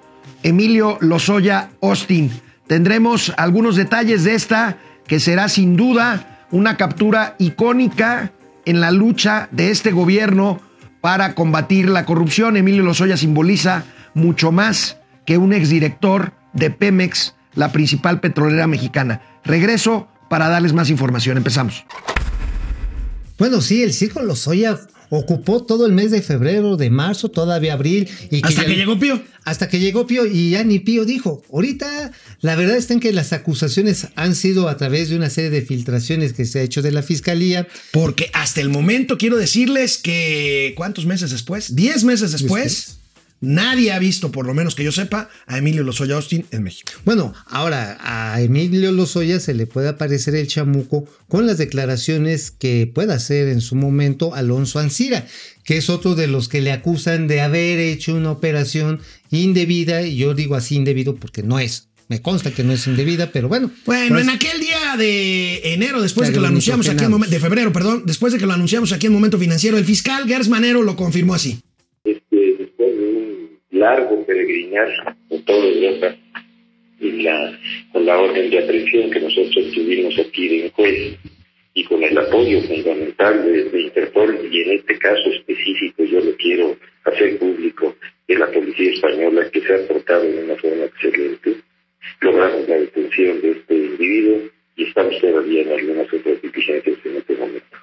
[0.42, 2.30] Emilio Lozoya Austin.
[2.66, 8.32] Tendremos algunos detalles de esta, que será sin duda una captura icónica
[8.64, 10.60] en la lucha de este gobierno
[11.00, 12.56] para combatir la corrupción.
[12.56, 19.22] Emilio Lozoya simboliza mucho más que un exdirector de Pemex, la principal petrolera mexicana.
[19.44, 21.36] Regreso para darles más información.
[21.36, 21.84] Empezamos.
[23.38, 24.78] Bueno, sí, el circo Lozoya
[25.16, 28.08] ocupó todo el mes de febrero, de marzo, todavía abril.
[28.30, 29.22] Y Hasta que llegó Pío.
[29.44, 31.42] Hasta que llegó Pío y ya ni Pío dijo.
[31.52, 35.50] Ahorita la verdad está en que las acusaciones han sido a través de una serie
[35.50, 37.68] de filtraciones que se ha hecho de la fiscalía.
[37.90, 41.76] Porque hasta el momento quiero decirles que, ¿cuántos meses después?
[41.76, 43.01] Diez meses después, Después.
[43.42, 46.92] Nadie ha visto, por lo menos que yo sepa, a Emilio Lozoya Austin en México.
[47.04, 52.90] Bueno, ahora a Emilio Lozoya se le puede aparecer el chamuco con las declaraciones que
[52.92, 55.26] pueda hacer en su momento Alonso Ancira,
[55.64, 59.00] que es otro de los que le acusan de haber hecho una operación
[59.30, 61.88] indebida, y yo digo así indebido porque no es.
[62.08, 63.70] Me consta que no es indebida, pero bueno.
[63.86, 67.40] Bueno, en aquel día de enero, después de que lo anunciamos aquí en momento, de
[67.40, 70.82] febrero, perdón, después de que lo anunciamos aquí en Momento Financiero, el fiscal Gers Manero
[70.82, 71.62] lo confirmó así.
[73.82, 74.88] Largo peregrinar
[75.28, 76.14] por toda Europa,
[77.00, 77.58] en la,
[77.92, 81.18] con la orden de aprehensión que nosotros tuvimos aquí de juez
[81.74, 86.36] y con el apoyo fundamental de, de Interpol y en este caso específico yo lo
[86.36, 87.96] quiero hacer público
[88.28, 91.56] de la policía española que se ha portado de una forma excelente,
[92.20, 94.38] logramos la detención de este individuo
[94.76, 97.76] y estamos todavía en algunas otras diligencias en este momento.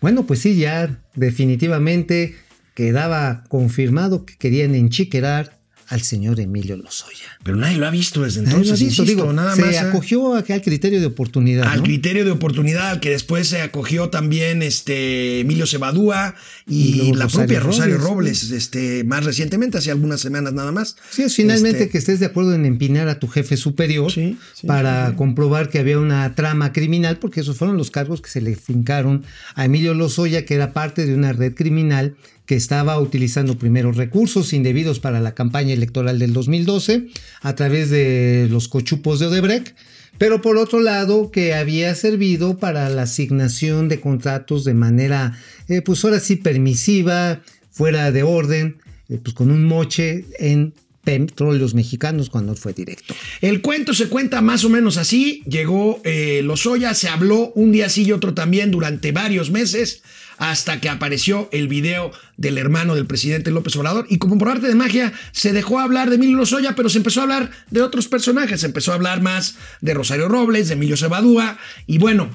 [0.00, 2.34] Bueno, pues sí, ya definitivamente
[2.76, 5.56] quedaba confirmado que querían enchiquerar
[5.88, 7.38] al señor Emilio Lozoya.
[7.44, 9.60] Pero nadie lo ha visto desde Nadie lo ha entonces, visto, insisto, digo, nada se
[9.62, 9.72] más.
[9.72, 9.78] ¿eh?
[9.78, 11.64] acogió acá al criterio de oportunidad.
[11.68, 11.84] al ¿no?
[11.84, 16.34] criterio de oportunidad al que después se acogió también este Emilio Cebadúa
[16.68, 18.08] Y la Rosario propia Rosario Robles.
[18.08, 22.18] Robles, este más recientemente hace algunas semanas nada más Sí, es finalmente Este, que estés
[22.18, 26.34] de acuerdo en empinar a tu jefe superior Sí, sí, para comprobar que había una
[26.34, 29.22] trama criminal, porque esos fueron los cargos que se le fincaron
[29.54, 34.52] a Emilio Lozoya, que era parte de una red criminal que estaba utilizando primero recursos
[34.52, 37.08] indebidos para la campaña electoral del 2012
[37.42, 39.74] a través de los cochupos de Odebrecht,
[40.18, 45.82] pero por otro lado que había servido para la asignación de contratos de manera, eh,
[45.82, 48.78] pues ahora sí, permisiva, fuera de orden,
[49.08, 50.72] eh, pues con un moche en
[51.06, 53.16] petróleos mexicanos cuando fue director.
[53.40, 55.42] El cuento se cuenta más o menos así.
[55.48, 60.02] Llegó eh, Lozoya, se habló un día sí y otro también durante varios meses,
[60.38, 64.06] hasta que apareció el video del hermano del presidente López Obrador.
[64.08, 67.20] Y como por arte de magia, se dejó hablar de Emilio Lozoya, pero se empezó
[67.20, 68.60] a hablar de otros personajes.
[68.60, 71.58] Se empezó a hablar más de Rosario Robles, de Emilio Cebadúa.
[71.86, 72.30] Y bueno,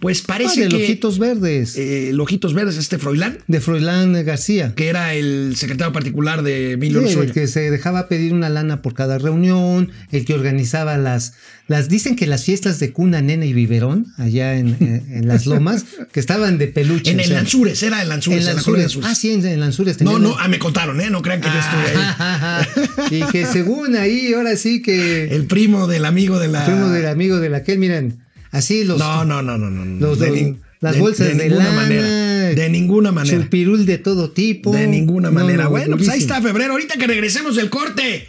[0.00, 0.72] pues Ah, parece de que.
[0.74, 4.72] los ojitos verdes, eh, Lojitos Verdes, este Froilán, de Froilán García.
[4.74, 8.82] que era el secretario particular de Emilio Sí, el que se dejaba pedir una lana
[8.82, 11.34] por cada reunión, el que organizaba las,
[11.68, 15.46] las dicen que las fiestas de cuna, nena y biberón, allá en, en- en las
[15.46, 17.10] lomas, que estaban de peluche.
[17.10, 18.82] En el sea, Lanzures, era el Lanzures, en la Lanzures.
[18.82, 19.08] Lanzures.
[19.10, 20.00] Ah, sí, en, en Lanzures.
[20.00, 21.10] No, no, ah, me contaron, ¿eh?
[21.10, 22.66] No crean que yo estuve ahí.
[23.10, 26.62] y que según ahí, ahora sí que El primo del amigo de la.
[26.62, 28.18] fuimos del amigo de la que, miren,
[28.50, 28.98] así los...
[28.98, 29.84] No, no, no, no, no.
[30.00, 32.06] los- De los- las de- bolsas de, de ninguna lana, manera.
[32.08, 33.42] De ninguna manera.
[33.42, 34.72] Chupirul de todo tipo.
[34.72, 35.64] De ninguna manera.
[35.64, 36.34] no, bueno, pues ahí durísimo.
[36.36, 36.72] está febrero.
[36.72, 38.26] Ahorita que regresemos del corte,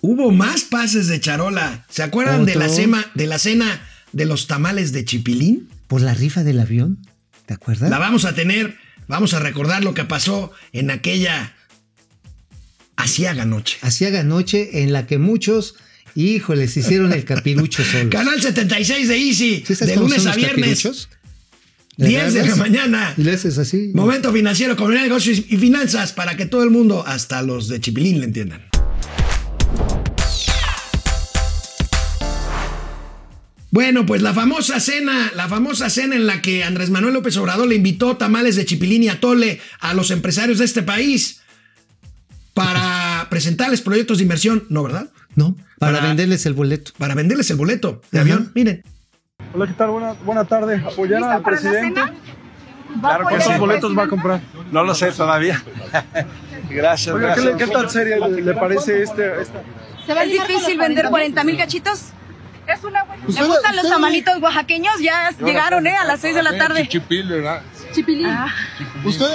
[0.00, 1.86] hubo más pases de charola.
[1.88, 3.80] ¿Se acuerdan de la, cena, de la cena
[4.12, 5.68] de los tamales de Chipilín?
[5.86, 6.98] Por la rifa del avión,
[7.46, 7.90] ¿te acuerdas?
[7.90, 8.76] La vamos a tener.
[9.06, 11.54] Vamos a recordar lo que pasó en aquella
[12.96, 13.78] asiaga noche.
[13.82, 15.76] Hacía noche en la que muchos,
[16.14, 18.10] híjoles, hicieron el capirucho solo.
[18.10, 21.08] Canal 76 de Easy, ¿Sí sabes de lunes a viernes, capiruchos?
[21.96, 23.14] Le 10 de la mañana.
[23.16, 23.90] Y le haces así.
[23.92, 27.80] Momento financiero, comunidad de negocios y finanzas para que todo el mundo, hasta los de
[27.80, 28.62] Chipilín, le entiendan.
[33.70, 37.68] Bueno, pues la famosa cena, la famosa cena en la que Andrés Manuel López Obrador
[37.68, 41.40] le invitó tamales de chipilín y atole a los empresarios de este país
[42.54, 45.10] para presentarles proyectos de inversión, ¿no, verdad?
[45.38, 46.90] No, para, Para- venderles el boleto.
[46.98, 48.22] Para venderles el boleto de Ajá.
[48.22, 48.50] avión.
[48.56, 48.82] Miren,
[49.54, 49.90] Hola, ¿qué tal?
[49.90, 50.82] Buena, buena tarde.
[50.84, 52.00] ¿Apoyar ¿Lista al presidente?
[52.00, 54.40] apoyar ¿Cuántos boletos va a comprar?
[54.72, 55.62] No lo sé todavía.
[56.70, 59.62] gracias, Oiga, ¿qué, qué tan seria le, le parece este, esta?
[60.24, 62.06] ¿Es difícil vender 40 mil cachitos?
[62.66, 63.22] Es una buena.
[63.28, 64.94] ¿Le gustan los tamalitos oaxaqueños?
[65.00, 65.94] Ya llegaron, ¿eh?
[65.96, 66.88] A las 6 de la tarde.
[66.88, 67.62] Chipil, ¿verdad?
[67.92, 68.28] Chipilín.
[69.04, 69.26] ¿Usted?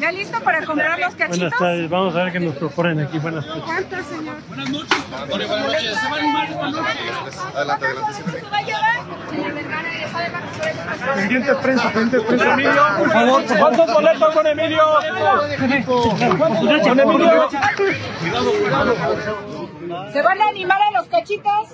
[0.00, 1.38] ¿Ya listo para comprar los cachitos?
[1.38, 3.18] Buenas tardes, vamos a ver qué nos proponen aquí.
[3.18, 3.62] Buenas tardes.
[3.64, 4.36] ¿Cuántos, señor?
[4.48, 4.98] Buenas noches.
[5.28, 5.96] Buenas noches.
[7.54, 8.12] Adelante, adelante.
[8.14, 8.96] ¿Se va a llevar?
[9.30, 12.52] Señor Vergara, ya sabe cuántos boletos Pendiente prensa, pendiente prensa.
[12.52, 14.82] Emilio, por favor, ¿cuántos boletos con Emilio?
[15.58, 15.72] Con
[17.00, 17.48] Emilio.
[20.12, 21.68] ¿Se van a animar a los cachitos?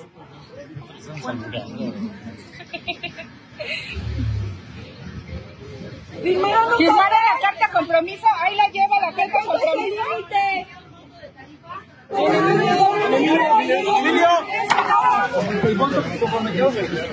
[6.22, 8.26] ¿Firmaron la carta compromiso?
[8.40, 10.02] Ahí la lleva la carta compromiso.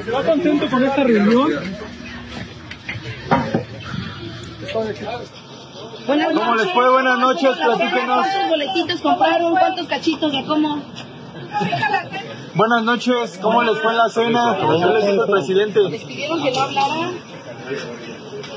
[0.06, 1.52] ¿Está contento con esta reunión?
[6.08, 6.91] Buenas ¿Cómo les fue?
[6.91, 8.26] Buenas noches, platíquenos.
[8.28, 9.52] ¿Cuántos boletitos compraron?
[9.56, 10.82] ¿Cuántos cachitos de cómo?
[12.54, 14.58] Buenas noches, ¿cómo les fue en la cena?
[14.60, 15.80] Yo les digo al presidente.
[15.89, 17.12] Les pidieron que no hablara.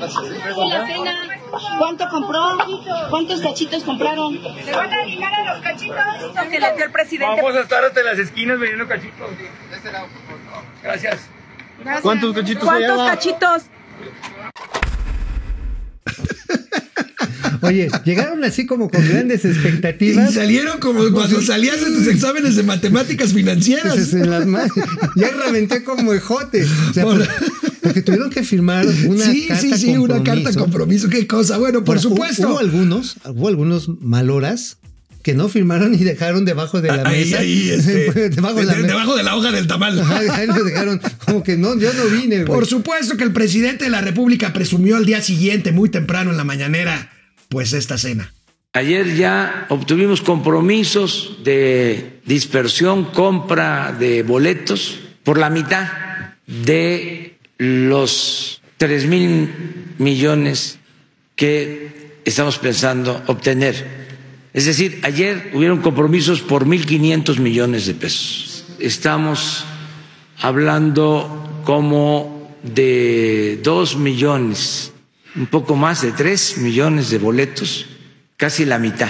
[0.07, 1.39] ¿Fue la cena?
[1.77, 2.57] ¿Cuánto compró?
[3.09, 4.39] ¿Cuántos cachitos compraron?
[4.63, 5.97] ¿Se van a animar a los cachitos?
[6.49, 7.41] que le dio el presidente.
[7.41, 9.29] Vamos a estar hasta las esquinas vendiendo cachitos.
[10.83, 11.29] Gracias.
[12.01, 13.63] ¿Cuántos cachitos ¿Cuántos cachitos?
[17.61, 20.33] Oye, llegaron así como con grandes y expectativas.
[20.33, 23.93] salieron como cuando salías de tus exámenes de matemáticas financieras.
[23.93, 24.45] Pues, en las
[25.15, 26.63] ya reventé como ejote.
[26.89, 27.27] O sea, Hola.
[27.39, 30.23] pues, porque tuvieron que firmar una sí, carta sí, sí, una compromiso.
[30.43, 31.09] carta compromiso.
[31.09, 31.57] Qué cosa.
[31.57, 32.49] Bueno, por Ahora, supuesto.
[32.49, 34.77] Hubo algunos, hubo algunos maloras
[35.23, 37.39] que no firmaron y dejaron debajo de la Ahí, mesa.
[37.39, 39.99] ahí, este, debajo, de la debajo de la hoja del tamal.
[40.31, 42.45] Ahí lo dejaron como que no, yo no vine.
[42.45, 46.37] Por supuesto que el presidente de la República presumió al día siguiente, muy temprano en
[46.37, 47.11] la mañanera,
[47.49, 48.33] pues esta cena.
[48.73, 55.87] Ayer ya obtuvimos compromisos de dispersión, compra de boletos por la mitad
[56.45, 59.49] de los 3 mil
[59.97, 60.79] millones
[61.35, 63.99] que estamos pensando obtener.
[64.53, 68.65] Es decir, ayer hubieron compromisos por 1.500 millones de pesos.
[68.79, 69.65] Estamos
[70.39, 74.91] hablando como de 2 millones,
[75.35, 77.85] un poco más de 3 millones de boletos,
[78.37, 79.09] casi la mitad.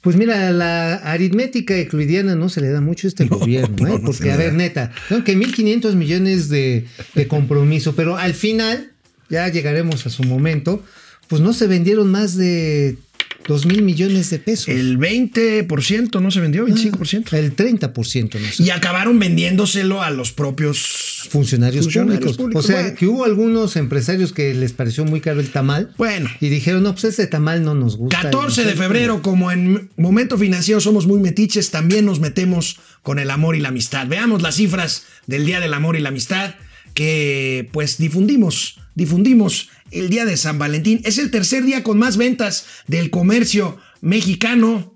[0.00, 3.98] Pues mira, la aritmética euclidiana no se le da mucho a este gobierno, no, ¿eh?
[3.98, 4.58] no porque a ver, da.
[4.58, 8.92] neta, son que 1.500 millones de, de compromiso, pero al final,
[9.30, 10.84] ya llegaremos a su momento,
[11.28, 12.98] pues no se vendieron más de
[13.46, 14.68] 2 mil millones de pesos.
[14.68, 17.32] El 20% no se vendió, 25%.
[17.32, 18.62] El 30%, no sé.
[18.62, 22.64] Y acabaron vendiéndoselo a los propios funcionarios, funcionarios públicos.
[22.64, 22.96] O sea, bueno.
[22.96, 25.92] que hubo algunos empresarios que les pareció muy caro el tamal.
[25.96, 26.30] Bueno.
[26.40, 28.22] Y dijeron, no, pues ese tamal no nos gusta.
[28.22, 33.18] 14 Y de febrero, como en Momento Financiero somos muy metiches, también nos metemos con
[33.18, 34.06] el amor y la amistad.
[34.06, 36.54] Veamos las cifras del Día del Amor y la Amistad
[36.94, 41.00] que pues difundimos, difundimos el Día de San Valentín.
[41.04, 44.92] Es el tercer día con más ventas del comercio mexicano.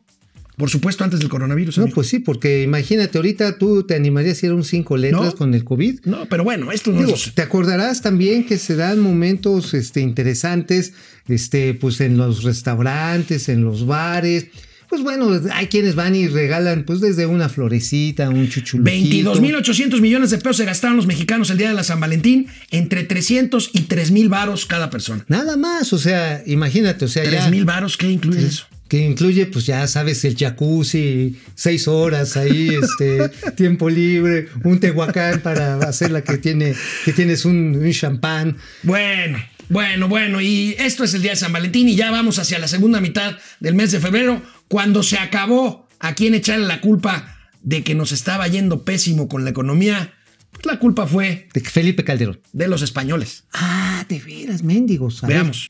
[0.57, 1.79] Por supuesto, antes del coronavirus.
[1.79, 1.95] No, amigo.
[1.95, 5.35] pues sí, porque imagínate, ahorita tú te animarías a ir a un cinco letras No.
[5.37, 6.01] con el COVID.
[6.05, 7.33] No, pero bueno, esto no Digo, es...
[7.33, 10.95] te acordarás también que se dan momentos este, interesantes,
[11.29, 14.47] este, pues en los restaurantes, en los bares.
[14.89, 19.35] Pues bueno, hay quienes van y regalan, pues desde una florecita, un chuchulquito.
[19.35, 23.05] 22.800 millones de pesos se gastaron los mexicanos el día de la San Valentín, entre
[23.05, 25.25] 300 y 3.000 varos cada persona.
[25.29, 27.51] Nada más, o sea, imagínate, o sea, ya.
[27.51, 28.65] 3.000 varos, ¿qué incluye eso?
[28.89, 35.41] Que incluye, pues ya sabes, el jacuzzi, seis horas ahí, este, tiempo libre, un tehuacán
[35.41, 36.75] para hacer la que tiene,
[37.05, 38.57] que tienes un, un champán.
[38.83, 42.59] Bueno, bueno, bueno, y esto es el día de San Valentín y ya vamos hacia
[42.59, 47.37] la segunda mitad del mes de febrero, cuando se acabó a quién echarle la culpa
[47.63, 50.15] de que nos estaba yendo pésimo con la economía.
[50.53, 52.41] Pues la culpa fue De Felipe Calderón.
[52.53, 53.45] de los españoles.
[53.53, 55.21] Ah, de veras, mendigos.
[55.23, 55.69] Veamos.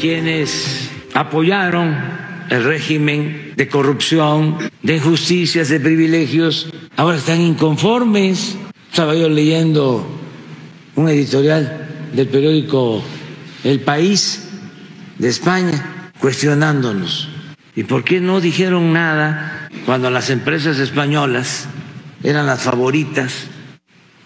[0.00, 1.96] quienes apoyaron
[2.50, 8.56] el régimen de corrupción, de injusticias, de privilegios, ahora están inconformes.
[8.90, 10.06] Estaba yo leyendo
[10.94, 13.02] un editorial del periódico
[13.64, 14.48] El País
[15.18, 17.28] de España cuestionándonos.
[17.76, 21.68] ¿Y por qué no dijeron nada cuando las empresas españolas
[22.24, 23.48] eran las favoritas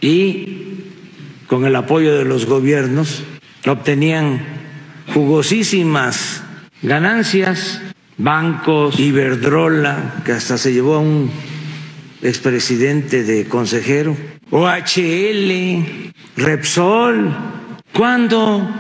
[0.00, 0.76] y
[1.48, 3.24] con el apoyo de los gobiernos
[3.66, 4.40] obtenían
[5.12, 6.44] jugosísimas
[6.80, 7.82] ganancias,
[8.16, 11.28] bancos, Iberdrola, que hasta se llevó a un
[12.22, 14.16] expresidente de consejero,
[14.50, 17.36] OHL, Repsol.
[17.92, 18.70] ¿Cuándo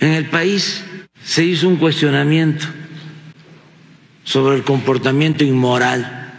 [0.00, 0.84] en el país
[1.22, 2.66] se hizo un cuestionamiento
[4.28, 6.34] sobre el comportamiento inmoral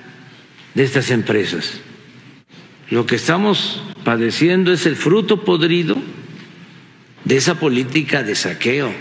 [0.75, 1.81] de estas empresas?
[2.91, 5.97] Lo que estamos padeciendo es el fruto podrido
[7.25, 8.93] de esa política de saqueo.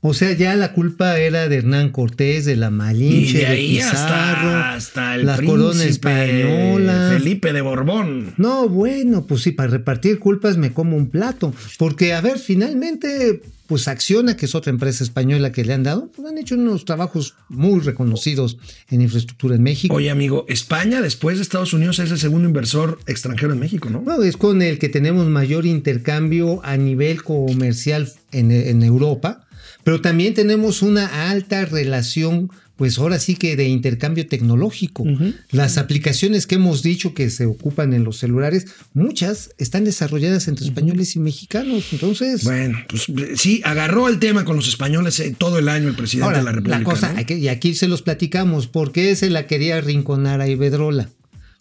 [0.00, 3.46] O sea, ya la culpa era de Hernán Cortés, de la Y Malinche, de de
[3.46, 7.10] ahí Pizarro, hasta, hasta el la corona española.
[7.12, 8.34] Felipe de Borbón.
[8.36, 11.52] No, bueno, pues sí, para repartir culpas me como un plato.
[11.78, 16.12] Porque, a ver, finalmente, pues Acciona, que es otra empresa española que le han dado,
[16.14, 18.56] pues han hecho unos trabajos muy reconocidos
[18.90, 19.94] en infraestructura en México.
[19.96, 24.02] Oye, amigo, España después de Estados Unidos es el segundo inversor extranjero en México, ¿no?
[24.02, 29.47] No, es con el que tenemos mayor intercambio a nivel comercial en, en Europa,
[29.88, 35.02] pero también tenemos una alta relación, pues ahora sí que de intercambio tecnológico.
[35.50, 40.66] Las aplicaciones que hemos dicho que se ocupan en los celulares, muchas están desarrolladas entre
[40.66, 41.86] españoles y mexicanos.
[41.92, 43.06] Entonces, Bueno, pues
[43.40, 46.44] sí, agarró el tema con los españoles eh, todo el año el presidente ahora, de
[46.44, 46.78] la República.
[46.80, 51.08] la cosa, y aquí se los platicamos, ¿por qué se la quería rinconar a Iberdrola?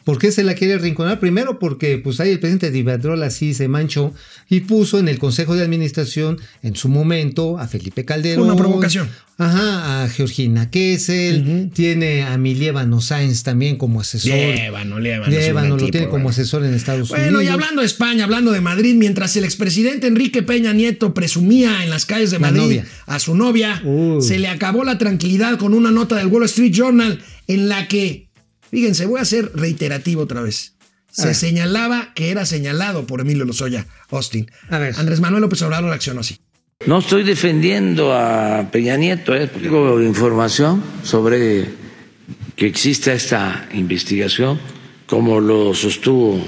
[0.08, 1.20] ¿Por qué se la quiere rinconar?
[1.20, 4.14] Primero porque pues ahí el presidente de Iberdrola sí se manchó
[4.50, 8.46] y puso en el Consejo de Administración en su momento a Felipe Calderón.
[8.46, 9.10] Una provocación.
[9.38, 14.32] Ajá, a Georgina Kessel, tiene a Milievano Sáenz también como asesor.
[14.32, 15.32] Llévano, Llévano.
[15.32, 16.30] es un Llévano, buen lo tipo, tiene como bueno.
[16.30, 17.44] asesor en Estados Bueno, Unidos.
[17.44, 21.90] y hablando de España, hablando de Madrid, mientras el expresidente Enrique Peña Nieto presumía en
[21.90, 23.84] las calles de Madrid a su novia,
[24.22, 28.27] se le acabó la tranquilidad con una nota del Wall Street Journal en la que,
[28.70, 30.74] fíjense, voy a ser reiterativo otra vez.
[31.12, 34.52] Se señalaba que era señalado por Emilio Lozoya Austin.
[34.70, 34.94] A ver.
[34.98, 36.38] Andrés Manuel López Obrador reaccionó así.
[36.86, 39.48] No estoy defendiendo a Peña Nieto, ¿eh?
[39.48, 41.66] tengo información sobre
[42.56, 44.60] que exista esta investigación,
[45.08, 46.46] como lo sostuvo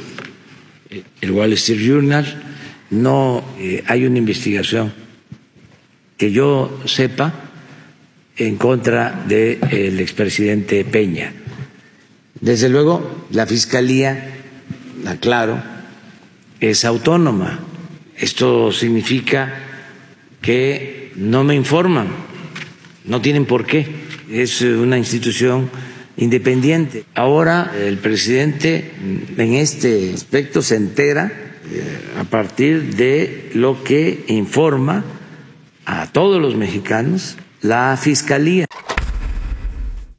[1.21, 2.43] el Wall Street Journal,
[2.91, 4.93] no eh, hay una investigación
[6.17, 7.33] que yo sepa
[8.37, 11.33] en contra del expresidente Peña.
[12.41, 14.31] Desde luego, la Fiscalía,
[15.05, 15.61] aclaro,
[16.59, 17.59] es autónoma.
[18.17, 19.53] Esto significa
[20.41, 22.07] que no me informan,
[23.05, 23.87] no tienen por qué.
[24.31, 25.69] Es una institución
[26.17, 27.05] independiente.
[27.15, 28.91] Ahora el presidente
[29.37, 31.31] en este aspecto se entera
[31.71, 31.83] eh,
[32.19, 35.03] a partir de lo que informa
[35.85, 38.67] a todos los mexicanos la Fiscalía.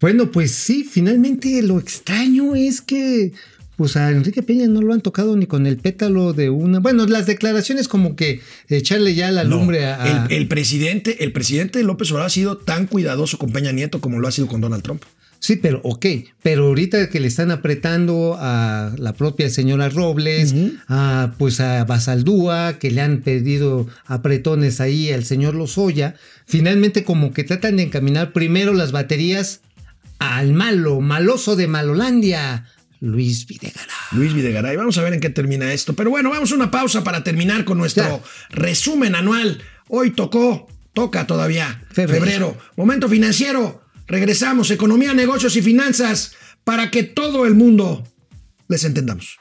[0.01, 3.33] Bueno, pues sí, finalmente lo extraño es que
[3.77, 6.81] pues a Enrique Peña no lo han tocado ni con el pétalo de una.
[6.81, 10.27] Bueno, las declaraciones como que echarle ya la lumbre a.
[10.29, 14.19] El, el, presidente, el presidente López Obrador ha sido tan cuidadoso con Peña Nieto como
[14.21, 15.03] lo ha sido con Donald Trump.
[15.41, 16.05] Sí, pero ok,
[16.43, 20.55] pero ahorita que le están apretando a la propia señora Robles,
[20.87, 27.33] a, pues a Basaldúa, que le han pedido apretones ahí al señor Lozoya, finalmente como
[27.33, 29.63] que tratan de encaminar primero las baterías
[30.21, 32.67] al malo, maloso de Malolandia,
[33.01, 33.97] Luis Videgaray.
[34.13, 35.95] Luis Videgaray, vamos a ver en qué termina esto.
[35.95, 39.63] Pero bueno, vamos a una pausa para terminar con nuestro resumen anual.
[39.89, 42.25] Hoy tocó, toca todavía, febrero.
[42.25, 42.59] febrero.
[42.77, 43.83] Momento financiero.
[44.07, 48.05] Regresamos, economía, negocios y finanzas, para que todo el mundo
[48.69, 49.37] les entendamos.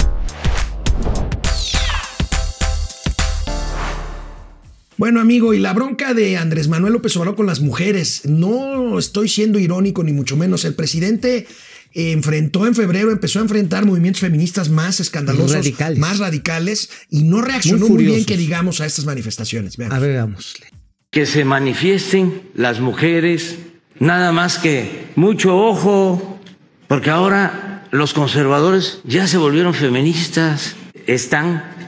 [4.99, 9.29] Bueno, amigo, y la bronca de Andrés Manuel López Obrador con las mujeres, no estoy
[9.29, 10.65] siendo irónico ni mucho menos.
[10.65, 11.47] El presidente
[11.93, 15.99] enfrentó en febrero, empezó a enfrentar movimientos feministas más escandalosos, radicales.
[15.99, 19.77] más radicales, y no reaccionó muy, muy bien, que digamos, a estas manifestaciones.
[19.77, 19.95] Veamos.
[19.95, 20.67] A ver, veámosle.
[21.11, 23.55] Que se manifiesten las mujeres,
[23.99, 26.41] nada más que mucho ojo,
[26.89, 30.75] porque ahora los conservadores ya se volvieron feministas,
[31.07, 31.78] están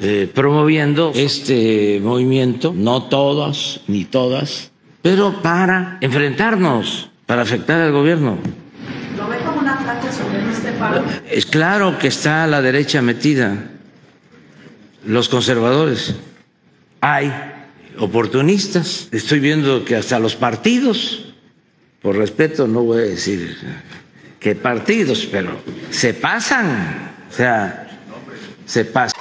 [0.00, 4.72] eh, promoviendo este movimiento, no todos ni todas,
[5.02, 8.38] pero para enfrentarnos, para afectar al gobierno.
[9.16, 11.04] ¿Lo ve como un ataque sobre este paro?
[11.30, 13.70] Es claro que está la derecha metida,
[15.04, 16.16] los conservadores.
[17.00, 17.32] Hay
[17.98, 21.32] oportunistas, estoy viendo que hasta los partidos,
[22.02, 23.56] por respeto no voy a decir
[24.40, 28.00] qué partidos, pero se pasan, o sea,
[28.66, 29.13] se pasan.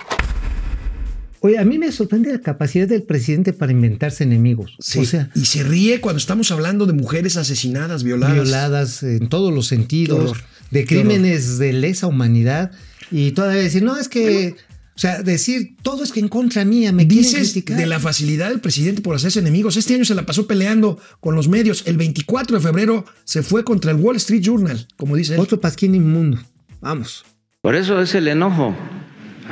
[1.45, 4.77] Oye, a mí me sorprende la capacidad del presidente para inventarse enemigos.
[4.79, 8.35] Sí, o sea, y se ríe cuando estamos hablando de mujeres asesinadas, violadas.
[8.35, 10.37] Violadas en todos los sentidos,
[10.71, 12.71] de crímenes de lesa humanidad.
[13.11, 14.21] Y todavía decir, no, es que.
[14.21, 14.55] Bueno,
[14.95, 18.61] o sea, decir todo es que en contra mía me Dices de la facilidad del
[18.61, 19.75] presidente por hacerse enemigos.
[19.75, 21.83] Este año se la pasó peleando con los medios.
[21.87, 25.41] El 24 de febrero se fue contra el Wall Street Journal, como dice él.
[25.41, 26.39] Otro pasquín inmundo.
[26.79, 27.25] Vamos.
[27.59, 28.73] Por eso es el enojo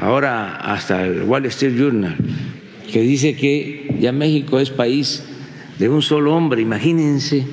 [0.02, 2.16] ahora hasta el Wall Street Journal,
[2.92, 5.24] que dice que ya México es país
[5.80, 6.62] de un solo hombre.
[6.62, 7.46] Imagínense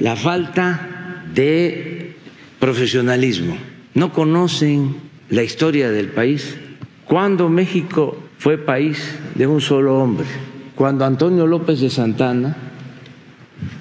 [0.00, 2.16] la falta de
[2.58, 3.56] profesionalismo.
[3.94, 4.96] No conocen
[5.28, 6.56] la historia del país.
[7.04, 8.98] Cuando México fue país
[9.34, 10.26] de un solo hombre,
[10.74, 12.56] cuando Antonio López de Santana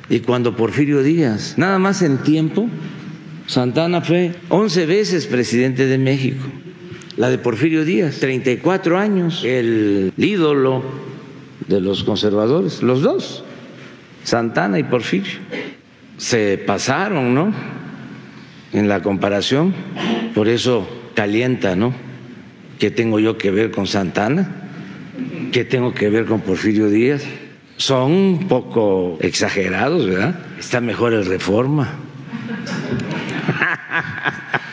[0.10, 2.68] y cuando Porfirio Díaz, nada más en tiempo,
[3.48, 6.46] Santana fue 11 veces presidente de México
[7.20, 10.82] la de Porfirio Díaz, 34 años, el ídolo
[11.68, 13.44] de los conservadores, los dos,
[14.24, 15.34] Santana y Porfirio.
[16.16, 17.54] Se pasaron, ¿no?
[18.72, 19.74] En la comparación,
[20.34, 21.94] por eso calienta, ¿no?
[22.80, 24.56] ¿Qué tengo yo que ver con Santana?
[25.52, 27.26] ¿Qué tengo que ver con Porfirio Díaz?
[27.76, 30.40] Son un poco exagerados, ¿verdad?
[30.58, 31.96] Está mejor el reforma.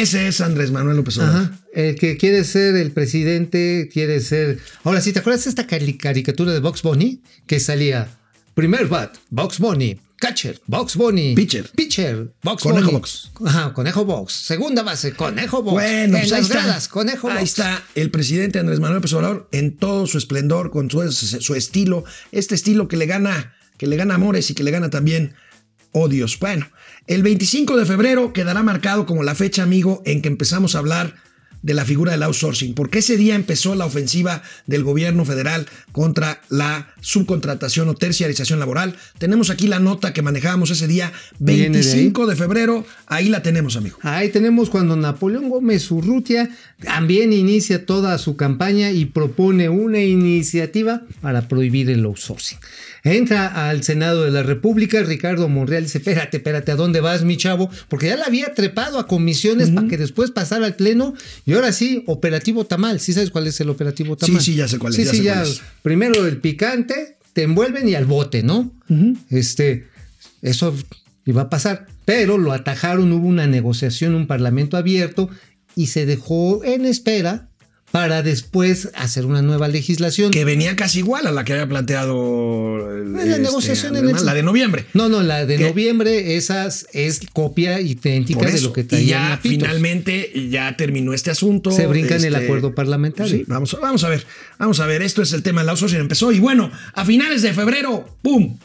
[0.00, 1.42] Ese es Andrés Manuel López Obrador.
[1.42, 1.58] Ajá.
[1.72, 4.58] El que quiere ser el presidente, quiere ser.
[4.82, 8.08] Ahora, si te acuerdas de esta caricatura de Box Bunny que salía
[8.54, 12.92] primer bat, Box Bunny, catcher, Box Bunny, pitcher, pitcher, Box conejo Bunny.
[12.98, 13.30] box.
[13.44, 14.32] Ajá, conejo box.
[14.32, 15.74] Segunda base, conejo box.
[15.74, 16.62] Bueno, en pues las ahí está.
[16.62, 17.50] gradas, conejo Ahí box.
[17.50, 22.04] está el presidente Andrés Manuel López Obrador en todo su esplendor, con su, su estilo,
[22.32, 25.34] este estilo que le gana, que le gana amores y que le gana también
[25.92, 26.38] odios.
[26.38, 26.66] Bueno,
[27.06, 31.14] el 25 de febrero quedará marcado como la fecha, amigo, en que empezamos a hablar
[31.64, 36.42] de la figura del outsourcing, porque ese día empezó la ofensiva del gobierno federal contra
[36.50, 38.96] la subcontratación o terciarización laboral.
[39.16, 41.94] Tenemos aquí la nota que manejábamos ese día, Viene de ahí.
[41.94, 43.96] 25 de febrero, ahí la tenemos, amigo.
[44.02, 46.50] Ahí tenemos cuando Napoleón Gómez Urrutia
[46.82, 52.58] también inicia toda su campaña y propone una iniciativa para prohibir el outsourcing.
[53.04, 57.36] Entra al Senado de la República, Ricardo Monreal dice, espérate, espérate, ¿a dónde vas, mi
[57.36, 57.68] chavo?
[57.88, 61.12] Porque ya la había trepado a comisiones para que después pasara al Pleno
[61.44, 63.00] y ahora sí, operativo tamal.
[63.00, 64.40] ¿Sí sabes cuál es el operativo tamal?
[64.40, 65.42] Sí, sí, ya sé cuál es, Sí, ya sí, ya.
[65.42, 65.60] es.
[65.82, 68.72] Primero el picante, te envuelven y al bote, ¿no?
[69.28, 69.86] Este,
[70.40, 70.74] eso
[71.26, 75.28] iba a pasar, pero lo atajaron, hubo una negociación, un parlamento abierto
[75.76, 77.50] y se dejó en espera
[77.94, 80.32] para después hacer una nueva legislación.
[80.32, 84.26] Que venía casi igual a la que había planteado el- la este, negociación en el-
[84.26, 84.86] la de noviembre.
[84.94, 85.68] No, no, la de ¿Qué?
[85.68, 91.30] noviembre, esas es copia idéntica de lo que y traían ya finalmente ya terminó este
[91.30, 91.70] asunto.
[91.70, 93.30] Se brinca en el Este, acuerdo parlamentario.
[93.32, 94.26] Sí, vamos, vamos a ver,
[94.58, 97.52] vamos a ver, esto es el tema del outsourcing, empezó y bueno, a finales de
[97.54, 98.58] febrero, ¡pum!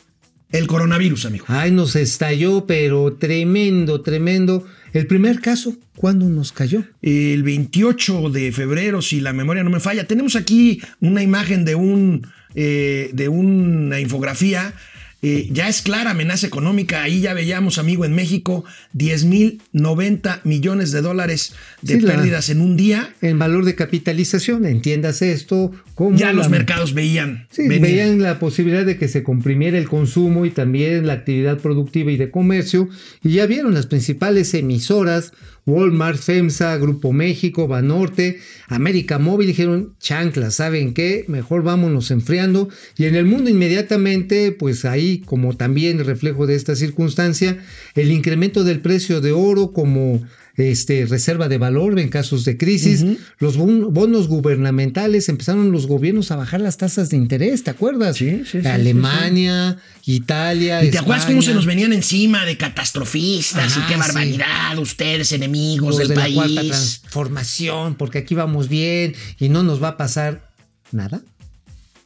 [0.52, 1.46] El coronavirus, amigo.
[1.50, 4.66] Ay, nos estalló, pero tremendo, tremendo.
[4.92, 6.84] El primer caso, ¿cuándo nos cayó?
[7.02, 11.76] El 28 de febrero, si la memoria no me falla, tenemos aquí una imagen de
[11.76, 12.26] un
[12.56, 14.74] eh, de una infografía.
[15.22, 17.04] eh, ya es clara amenaza económica.
[17.04, 22.14] Ahí ya veíamos, amigo, en México, 10 mil 90 millones de dólares de Sí, la-
[22.16, 23.14] pérdidas en un día.
[23.22, 25.74] En valor de capitalización, entiendas esto.
[25.94, 27.48] Como Ya los mercados veían.
[27.52, 27.82] Sí, venir.
[27.82, 32.16] veían la posibilidad de que se comprimiera el consumo y también la actividad productiva y
[32.18, 32.88] de comercio.
[33.22, 35.34] Y ya vieron las principales emisoras,
[35.66, 41.26] Walmart, FEMSA, Grupo México, Banorte, América Móvil, dijeron, chanclas, ¿saben qué?
[41.28, 42.70] Mejor vámonos enfriando.
[42.98, 47.58] Y en el mundo inmediatamente, pues ahí, como también reflejo de esta circunstancia,
[47.96, 50.22] el incremento del precio de oro como
[50.60, 53.06] este, reserva de valor en casos de crisis.
[53.40, 58.18] Los bon- bonos gubernamentales empezaron los gobiernos a bajar las tasas de interés, ¿te acuerdas?
[58.18, 60.84] Sí, sí, sí, Alemania, Italia.
[60.84, 64.00] ¿Y te acuerdas cómo se nos venían encima de catastrofistas y qué sí.
[64.00, 66.70] barbaridad, ustedes enemigos los del de la cuarta país?
[66.70, 70.52] transformación, porque aquí vamos bien y no nos va a pasar
[70.92, 71.22] nada.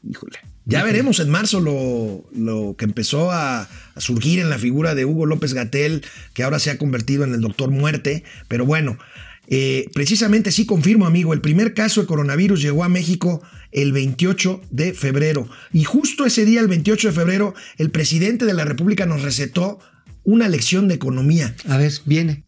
[0.08, 0.38] Híjole.
[0.66, 5.06] Ya veremos en marzo lo, lo que empezó a, a surgir en la figura de
[5.06, 6.04] Hugo López Gatel,
[6.34, 8.24] que ahora se ha convertido en el doctor muerte.
[8.48, 8.98] Pero bueno,
[9.48, 13.42] eh, precisamente sí confirmo, amigo, el primer caso de coronavirus llegó a México
[13.72, 15.50] el 28 de febrero.
[15.74, 19.80] Y justo ese día, el 28 de febrero, el presidente de la República nos recetó
[20.24, 21.56] una lección de economía.
[21.68, 22.46] A ver, viene.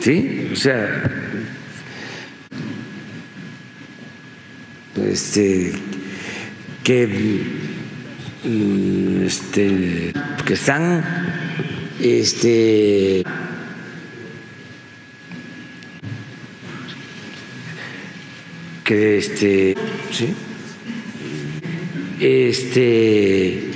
[0.00, 0.48] ¿Sí?
[0.52, 1.10] O sea,
[4.96, 5.72] este,
[6.84, 7.06] que,
[8.44, 10.12] mm, este,
[10.46, 11.04] que están,
[12.00, 13.22] este,
[18.84, 19.74] que este,
[20.10, 20.34] sí,
[22.20, 23.70] este,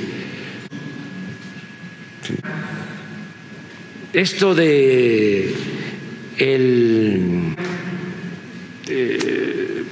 [4.13, 5.55] esto de
[6.39, 7.55] el
[8.89, 9.84] eh,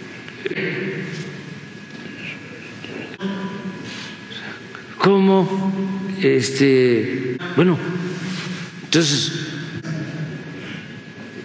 [6.21, 7.79] este bueno
[8.85, 9.33] entonces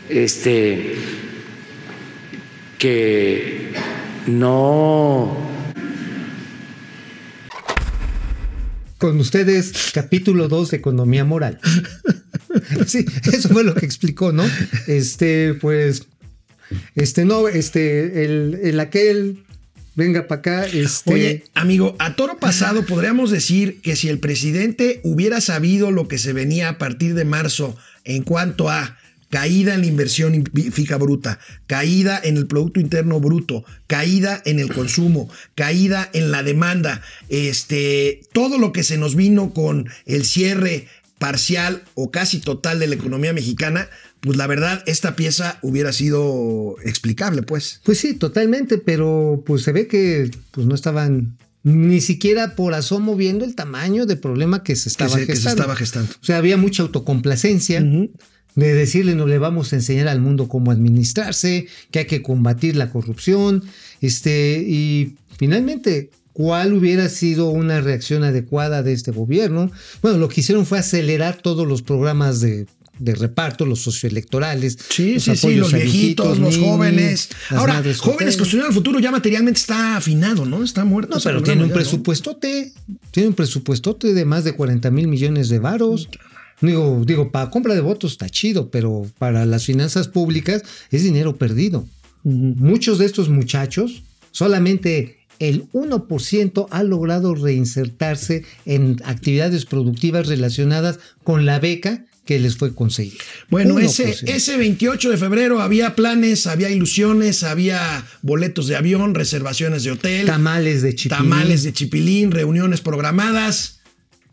[0.10, 0.96] este
[2.78, 3.74] que
[4.28, 5.48] no
[8.98, 11.60] Con ustedes, capítulo 2 de Economía Moral.
[12.88, 14.44] sí, eso fue lo que explicó, ¿no?
[14.88, 16.08] Este, pues,
[16.96, 19.44] este, no, este, el, el aquel,
[19.98, 21.14] venga para acá, este.
[21.14, 26.20] Oye, amigo, a toro pasado podríamos decir que si el presidente hubiera sabido lo que
[26.20, 27.76] se venía a partir de marzo
[28.06, 28.98] en cuanto a
[29.30, 34.72] caída en la inversión fija bruta, caída en el Producto Interno Bruto, caída en el
[34.72, 40.88] consumo, caída en la demanda, este, todo lo que se nos vino con el cierre
[41.18, 43.90] parcial o casi total de la economía mexicana,
[44.22, 47.82] pues la verdad, esta pieza hubiera sido explicable, pues.
[47.84, 53.16] Pues sí, totalmente, pero pues se ve que pues no estaban ni siquiera por asomo
[53.16, 55.62] viendo el tamaño de problema que se estaba que se, que se gestando.
[55.62, 56.12] estaba gestando.
[56.22, 57.84] O sea, había mucha autocomplacencia.
[58.56, 62.76] De decirle, no le vamos a enseñar al mundo cómo administrarse, que hay que combatir
[62.76, 63.64] la corrupción.
[64.02, 69.70] Este, y finalmente, ¿cuál hubiera sido una reacción adecuada de este gobierno?
[70.02, 72.66] Bueno, lo que hicieron fue acelerar todos los programas de,
[73.00, 74.78] de reparto, los socioelectorales.
[74.90, 77.30] Sí, los sí, los viejitos, los jóvenes.
[77.50, 80.64] Ahora, jóvenes construyendo el futuro ya materialmente está afinado, ¿no?
[80.64, 81.16] Está muerto.
[81.16, 81.82] No, pero tiene un ya, ¿no?
[81.82, 82.74] presupuestote.
[83.12, 86.10] Tiene un presupuestote de más de 40 mil millones de varos.
[86.62, 91.38] Digo, digo, para compra de votos está chido, pero para las finanzas públicas es dinero
[91.38, 91.88] perdido.
[92.24, 101.46] muchos de estos muchachos, solamente el 1% ha logrado reinsertarse en actividades productivas relacionadas con
[101.46, 103.24] la beca que les fue conseguida.
[103.50, 109.84] Bueno, ese, ese 28 de febrero había planes, había ilusiones, había boletos de avión, reservaciones
[109.84, 110.28] de hotel.
[110.28, 111.18] Tamales de chipilín.
[111.24, 113.80] Tamales de chipilín, reuniones programadas,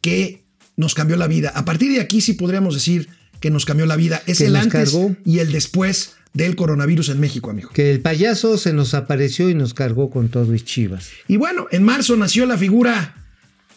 [0.02, 0.42] que
[0.76, 1.52] nos cambió la vida.
[1.54, 3.08] A partir de aquí sí podríamos decir
[3.40, 4.20] que nos cambió la vida.
[4.26, 5.14] Es Que el antes cargó.
[5.24, 7.70] y el después del coronavirus en México, amigo.
[7.70, 11.10] Que el payaso se nos apareció y nos cargó con todo y chivas.
[11.28, 13.23] Y bueno, en marzo nació la figura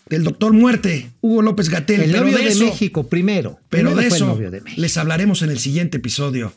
[0.09, 2.01] del doctor muerte, Hugo López Gatel.
[2.01, 3.59] El novio de, de, eso, México, primero.
[3.69, 4.81] Pero Primero de eso novio de México.
[4.81, 6.53] les hablaremos en el siguiente episodio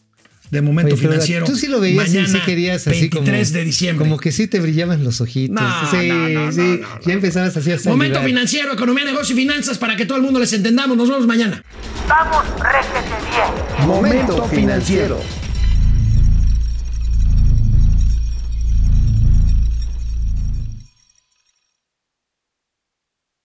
[0.51, 1.47] de Momento Oye, Financiero.
[1.47, 4.05] Tú sí lo veías y mañana, sí querías así 23 como, de diciembre.
[4.05, 5.61] Como que sí te brillaban los ojitos.
[5.61, 6.61] No, sí, no, no, sí.
[6.61, 8.25] no, no, Ya empezabas así a Momento salivar.
[8.25, 10.97] Financiero, Economía, Negocio y Finanzas para que todo el mundo les entendamos.
[10.97, 11.63] Nos vemos mañana.
[12.09, 13.87] Vamos, réjete bien.
[13.87, 15.21] Momento financiero.